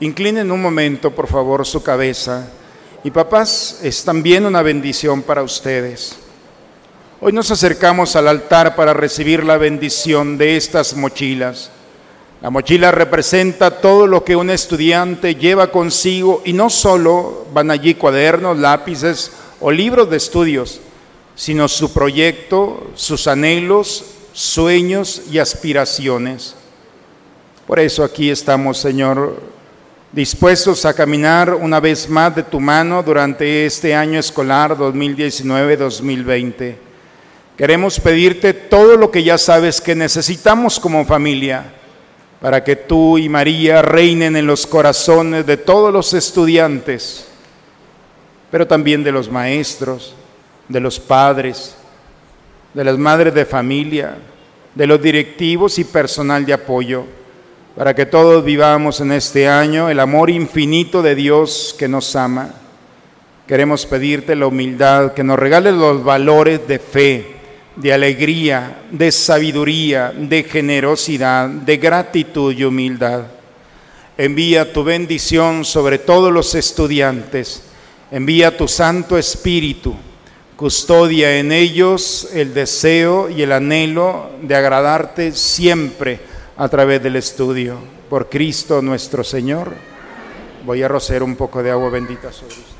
Inclinen 0.00 0.50
un 0.50 0.60
momento, 0.60 1.12
por 1.12 1.28
favor, 1.28 1.64
su 1.64 1.82
cabeza. 1.84 2.48
Y 3.04 3.10
papás, 3.12 3.78
es 3.82 4.02
también 4.02 4.44
una 4.44 4.60
bendición 4.62 5.22
para 5.22 5.42
ustedes. 5.42 6.16
Hoy 7.20 7.32
nos 7.32 7.50
acercamos 7.52 8.16
al 8.16 8.26
altar 8.26 8.74
para 8.74 8.92
recibir 8.92 9.44
la 9.44 9.56
bendición 9.56 10.36
de 10.36 10.56
estas 10.56 10.96
mochilas. 10.96 11.70
La 12.44 12.50
mochila 12.50 12.92
representa 12.92 13.80
todo 13.80 14.06
lo 14.06 14.22
que 14.22 14.36
un 14.36 14.50
estudiante 14.50 15.34
lleva 15.34 15.72
consigo 15.72 16.42
y 16.44 16.52
no 16.52 16.68
solo 16.68 17.46
van 17.54 17.70
allí 17.70 17.94
cuadernos, 17.94 18.58
lápices 18.58 19.32
o 19.62 19.70
libros 19.70 20.10
de 20.10 20.18
estudios, 20.18 20.78
sino 21.34 21.68
su 21.68 21.94
proyecto, 21.94 22.90
sus 22.96 23.28
anhelos, 23.28 24.04
sueños 24.34 25.22
y 25.32 25.38
aspiraciones. 25.38 26.54
Por 27.66 27.80
eso 27.80 28.04
aquí 28.04 28.28
estamos, 28.28 28.76
Señor, 28.76 29.40
dispuestos 30.12 30.84
a 30.84 30.92
caminar 30.92 31.54
una 31.54 31.80
vez 31.80 32.10
más 32.10 32.36
de 32.36 32.42
tu 32.42 32.60
mano 32.60 33.02
durante 33.02 33.64
este 33.64 33.94
año 33.94 34.20
escolar 34.20 34.76
2019-2020. 34.76 36.74
Queremos 37.56 37.98
pedirte 37.98 38.52
todo 38.52 38.98
lo 38.98 39.10
que 39.10 39.24
ya 39.24 39.38
sabes 39.38 39.80
que 39.80 39.94
necesitamos 39.94 40.78
como 40.78 41.06
familia 41.06 41.80
para 42.44 42.62
que 42.62 42.76
tú 42.76 43.16
y 43.16 43.26
María 43.26 43.80
reinen 43.80 44.36
en 44.36 44.46
los 44.46 44.66
corazones 44.66 45.46
de 45.46 45.56
todos 45.56 45.90
los 45.90 46.12
estudiantes, 46.12 47.26
pero 48.50 48.66
también 48.66 49.02
de 49.02 49.10
los 49.10 49.30
maestros, 49.30 50.14
de 50.68 50.78
los 50.78 51.00
padres, 51.00 51.74
de 52.74 52.84
las 52.84 52.98
madres 52.98 53.32
de 53.32 53.46
familia, 53.46 54.18
de 54.74 54.86
los 54.86 55.00
directivos 55.00 55.78
y 55.78 55.84
personal 55.84 56.44
de 56.44 56.52
apoyo, 56.52 57.06
para 57.74 57.94
que 57.94 58.04
todos 58.04 58.44
vivamos 58.44 59.00
en 59.00 59.12
este 59.12 59.48
año 59.48 59.88
el 59.88 59.98
amor 59.98 60.28
infinito 60.28 61.00
de 61.00 61.14
Dios 61.14 61.74
que 61.78 61.88
nos 61.88 62.14
ama. 62.14 62.50
Queremos 63.46 63.86
pedirte 63.86 64.36
la 64.36 64.48
humildad, 64.48 65.14
que 65.14 65.24
nos 65.24 65.38
regales 65.38 65.72
los 65.72 66.04
valores 66.04 66.68
de 66.68 66.78
fe, 66.78 67.33
de 67.76 67.92
alegría, 67.92 68.82
de 68.90 69.10
sabiduría, 69.10 70.12
de 70.16 70.44
generosidad, 70.44 71.48
de 71.48 71.76
gratitud 71.76 72.54
y 72.54 72.64
humildad. 72.64 73.24
Envía 74.16 74.72
tu 74.72 74.84
bendición 74.84 75.64
sobre 75.64 75.98
todos 75.98 76.32
los 76.32 76.54
estudiantes. 76.54 77.64
Envía 78.10 78.56
tu 78.56 78.68
Santo 78.68 79.18
Espíritu. 79.18 79.94
Custodia 80.56 81.36
en 81.38 81.50
ellos 81.50 82.28
el 82.32 82.54
deseo 82.54 83.28
y 83.28 83.42
el 83.42 83.50
anhelo 83.50 84.30
de 84.40 84.54
agradarte 84.54 85.32
siempre 85.32 86.20
a 86.56 86.68
través 86.68 87.02
del 87.02 87.16
estudio. 87.16 87.78
Por 88.08 88.28
Cristo 88.28 88.80
nuestro 88.80 89.24
Señor. 89.24 89.72
Voy 90.64 90.80
a 90.82 90.88
rociar 90.88 91.24
un 91.24 91.34
poco 91.34 91.60
de 91.62 91.72
agua 91.72 91.90
bendita 91.90 92.32
sobre 92.32 92.54
usted. 92.54 92.74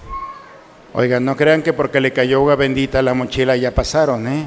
Oigan, 0.93 1.25
no 1.25 1.37
crean 1.37 1.63
que 1.63 1.73
porque 1.73 2.01
le 2.01 2.13
cayó 2.13 2.39
agua 2.39 2.55
bendita 2.55 3.03
la 3.03 3.13
mochila 3.13 3.57
ya 3.57 3.75
pasaron, 3.75 4.29
¿eh? 4.29 4.47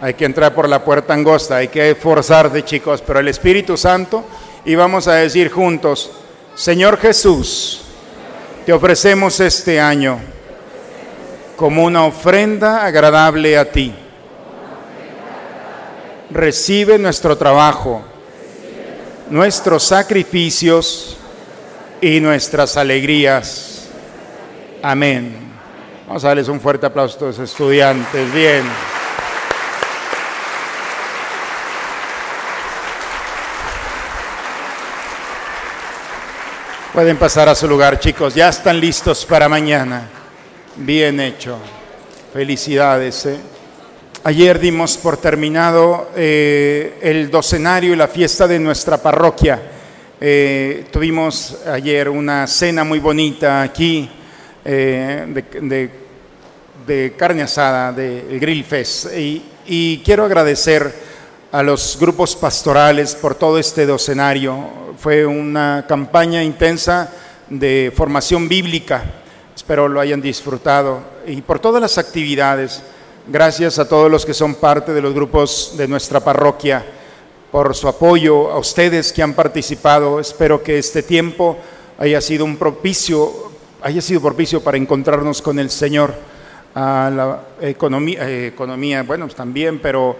Hay 0.00 0.14
que 0.14 0.26
entrar 0.26 0.54
por 0.54 0.68
la 0.68 0.84
puerta 0.84 1.14
angosta, 1.14 1.56
hay 1.56 1.68
que 1.68 1.90
esforzarse, 1.90 2.64
chicos, 2.64 3.02
pero 3.06 3.20
el 3.20 3.28
Espíritu 3.28 3.76
Santo 3.76 4.24
y 4.66 4.74
vamos 4.74 5.06
a 5.06 5.14
decir 5.14 5.50
juntos, 5.50 6.10
Señor 6.54 6.98
Jesús, 6.98 7.82
te 8.66 8.72
ofrecemos 8.72 9.38
este 9.38 9.80
año 9.80 10.18
como 11.56 11.84
una 11.84 12.04
ofrenda 12.04 12.84
agradable 12.84 13.56
a 13.56 13.70
ti. 13.70 13.94
Recibe 16.30 16.98
nuestro 16.98 17.38
trabajo, 17.38 18.02
nuestros 19.30 19.84
sacrificios 19.84 21.16
y 22.00 22.18
nuestras 22.20 22.76
alegrías. 22.76 23.88
Amén. 24.82 25.46
Vamos 26.08 26.24
a 26.24 26.28
darles 26.28 26.48
un 26.48 26.60
fuerte 26.60 26.86
aplauso 26.86 27.24
a 27.24 27.28
los 27.28 27.38
estudiantes. 27.38 28.32
Bien. 28.34 28.64
Pueden 36.96 37.18
pasar 37.18 37.46
a 37.50 37.54
su 37.54 37.68
lugar, 37.68 38.00
chicos. 38.00 38.34
Ya 38.34 38.48
están 38.48 38.80
listos 38.80 39.26
para 39.26 39.50
mañana. 39.50 40.08
Bien 40.76 41.20
hecho. 41.20 41.58
Felicidades. 42.32 43.26
¿eh? 43.26 43.36
Ayer 44.24 44.58
dimos 44.58 44.96
por 44.96 45.18
terminado 45.18 46.10
eh, 46.16 46.98
el 47.02 47.30
docenario 47.30 47.92
y 47.92 47.96
la 47.96 48.08
fiesta 48.08 48.48
de 48.48 48.58
nuestra 48.58 48.96
parroquia. 48.96 49.60
Eh, 50.18 50.86
tuvimos 50.90 51.58
ayer 51.70 52.08
una 52.08 52.46
cena 52.46 52.82
muy 52.82 52.98
bonita 52.98 53.60
aquí 53.60 54.08
de, 54.64 55.44
de- 55.60 55.90
de 56.86 57.12
carne 57.14 57.42
asada, 57.42 57.92
del 57.92 58.40
Grill 58.40 58.64
Fest. 58.64 59.08
Y 59.66 59.98
quiero 60.02 60.24
agradecer 60.24 60.90
a 61.52 61.62
los 61.62 61.96
grupos 62.00 62.34
pastorales 62.34 63.14
por 63.14 63.34
todo 63.34 63.58
este 63.58 63.86
docenario. 63.86 64.56
Fue 64.98 65.24
una 65.24 65.84
campaña 65.88 66.42
intensa 66.42 67.10
de 67.48 67.92
formación 67.94 68.48
bíblica. 68.48 69.04
Espero 69.54 69.88
lo 69.88 70.00
hayan 70.00 70.20
disfrutado. 70.20 71.00
Y 71.26 71.40
por 71.42 71.58
todas 71.58 71.80
las 71.80 71.98
actividades. 71.98 72.82
Gracias 73.28 73.78
a 73.80 73.88
todos 73.88 74.08
los 74.08 74.24
que 74.24 74.34
son 74.34 74.54
parte 74.54 74.92
de 74.92 75.02
los 75.02 75.12
grupos 75.12 75.74
de 75.76 75.88
nuestra 75.88 76.20
parroquia 76.20 76.84
por 77.50 77.74
su 77.74 77.88
apoyo, 77.88 78.52
a 78.52 78.58
ustedes 78.58 79.12
que 79.12 79.22
han 79.22 79.34
participado. 79.34 80.20
Espero 80.20 80.62
que 80.62 80.78
este 80.78 81.02
tiempo 81.02 81.56
haya 81.98 82.20
sido 82.20 82.44
un 82.44 82.56
propicio, 82.56 83.50
haya 83.82 84.00
sido 84.00 84.20
propicio 84.20 84.62
para 84.62 84.76
encontrarnos 84.76 85.42
con 85.42 85.58
el 85.58 85.70
Señor. 85.70 86.14
A 86.74 87.10
la 87.10 87.40
economía, 87.62 88.28
eh, 88.28 88.48
economía 88.48 89.02
bueno, 89.02 89.26
también, 89.28 89.78
pero 89.80 90.14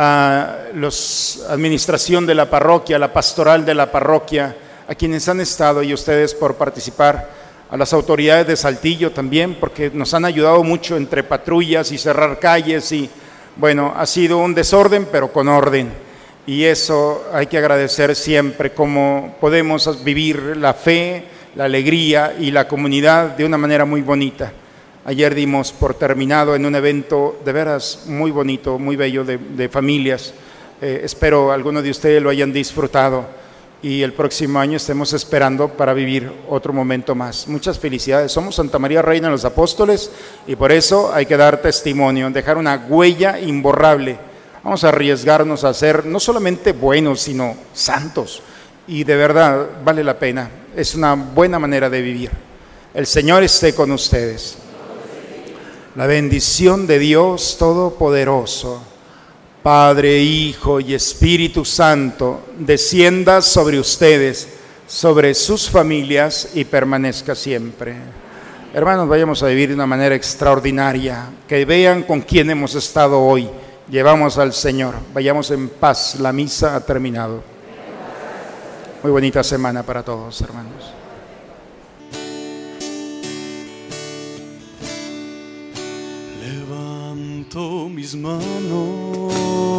a 0.00 0.68
los 0.74 1.44
administración 1.48 2.24
de 2.24 2.36
la 2.36 2.48
parroquia, 2.48 3.00
la 3.00 3.12
pastoral 3.12 3.66
de 3.66 3.74
la 3.74 3.90
parroquia, 3.90 4.54
a 4.86 4.94
quienes 4.94 5.28
han 5.28 5.40
estado 5.40 5.82
y 5.82 5.92
ustedes 5.92 6.34
por 6.34 6.54
participar, 6.54 7.28
a 7.68 7.76
las 7.76 7.92
autoridades 7.92 8.46
de 8.46 8.56
Saltillo 8.56 9.10
también, 9.10 9.56
porque 9.58 9.90
nos 9.92 10.14
han 10.14 10.24
ayudado 10.24 10.62
mucho 10.62 10.96
entre 10.96 11.24
patrullas 11.24 11.90
y 11.90 11.98
cerrar 11.98 12.38
calles 12.38 12.92
y 12.92 13.10
bueno, 13.56 13.92
ha 13.96 14.06
sido 14.06 14.38
un 14.38 14.54
desorden, 14.54 15.08
pero 15.10 15.32
con 15.32 15.48
orden. 15.48 15.90
Y 16.46 16.62
eso 16.62 17.24
hay 17.32 17.48
que 17.48 17.58
agradecer 17.58 18.14
siempre, 18.14 18.72
cómo 18.72 19.34
podemos 19.40 20.04
vivir 20.04 20.56
la 20.58 20.74
fe, 20.74 21.24
la 21.56 21.64
alegría 21.64 22.36
y 22.38 22.52
la 22.52 22.68
comunidad 22.68 23.36
de 23.36 23.44
una 23.44 23.58
manera 23.58 23.84
muy 23.84 24.02
bonita. 24.02 24.52
Ayer 25.08 25.34
dimos 25.34 25.72
por 25.72 25.94
terminado 25.94 26.54
en 26.54 26.66
un 26.66 26.74
evento 26.74 27.40
de 27.42 27.50
veras 27.50 28.00
muy 28.08 28.30
bonito, 28.30 28.78
muy 28.78 28.94
bello 28.94 29.24
de, 29.24 29.68
familias. 29.70 30.34
Eh, 30.82 31.00
espero 31.02 31.50
algunos 31.50 31.82
de 31.82 31.88
ustedes 31.88 32.22
lo 32.22 32.28
hayan 32.28 32.52
disfrutado 32.52 33.24
y 33.80 34.02
el 34.02 34.12
próximo 34.12 34.58
año 34.58 34.76
estemos 34.76 35.14
esperando 35.14 35.68
para 35.68 35.94
vivir 35.94 36.30
otro 36.50 36.74
momento 36.74 37.14
más. 37.14 37.48
Muchas 37.48 37.78
felicidades. 37.78 38.30
Somos 38.30 38.56
Santa 38.56 38.78
María 38.78 39.00
Reina 39.00 39.28
de 39.28 39.32
los 39.32 39.46
Apóstoles 39.46 40.10
y 40.46 40.56
por 40.56 40.72
eso 40.72 41.10
hay 41.14 41.24
que 41.24 41.38
dar 41.38 41.62
testimonio, 41.62 42.28
dejar 42.28 42.58
una 42.58 42.84
huella 42.86 43.40
imborrable. 43.40 44.18
Vamos 44.62 44.84
a 44.84 44.90
arriesgarnos 44.90 45.64
a 45.64 45.72
ser 45.72 46.04
no 46.04 46.20
solamente 46.20 46.72
buenos, 46.72 47.22
sino 47.22 47.56
santos. 47.72 48.42
Y 48.86 49.04
de 49.04 49.16
verdad 49.16 49.68
vale 49.82 50.04
la 50.04 50.18
pena. 50.18 50.50
Es 50.76 50.94
una 50.94 51.14
buena 51.14 51.58
manera 51.58 51.88
de 51.88 52.02
vivir. 52.02 52.30
El 52.92 53.06
Señor 53.06 53.42
esté 53.42 53.74
con 53.74 53.90
ustedes. 53.90 54.67
La 55.98 56.06
bendición 56.06 56.86
de 56.86 57.00
Dios 57.00 57.56
Todopoderoso, 57.58 58.80
Padre, 59.64 60.18
Hijo 60.20 60.78
y 60.78 60.94
Espíritu 60.94 61.64
Santo, 61.64 62.42
descienda 62.56 63.42
sobre 63.42 63.80
ustedes, 63.80 64.46
sobre 64.86 65.34
sus 65.34 65.68
familias 65.68 66.50
y 66.54 66.64
permanezca 66.64 67.34
siempre. 67.34 67.96
Hermanos, 68.72 69.08
vayamos 69.08 69.42
a 69.42 69.48
vivir 69.48 69.70
de 69.70 69.74
una 69.74 69.88
manera 69.88 70.14
extraordinaria, 70.14 71.30
que 71.48 71.64
vean 71.64 72.04
con 72.04 72.20
quién 72.20 72.48
hemos 72.48 72.76
estado 72.76 73.20
hoy. 73.20 73.50
Llevamos 73.90 74.38
al 74.38 74.52
Señor. 74.52 74.94
Vayamos 75.12 75.50
en 75.50 75.68
paz. 75.68 76.20
La 76.20 76.32
misa 76.32 76.76
ha 76.76 76.80
terminado. 76.80 77.42
Muy 79.02 79.10
bonita 79.10 79.42
semana 79.42 79.82
para 79.82 80.04
todos, 80.04 80.40
hermanos. 80.42 80.97
Mis 87.58 88.14
manos, 88.14 89.77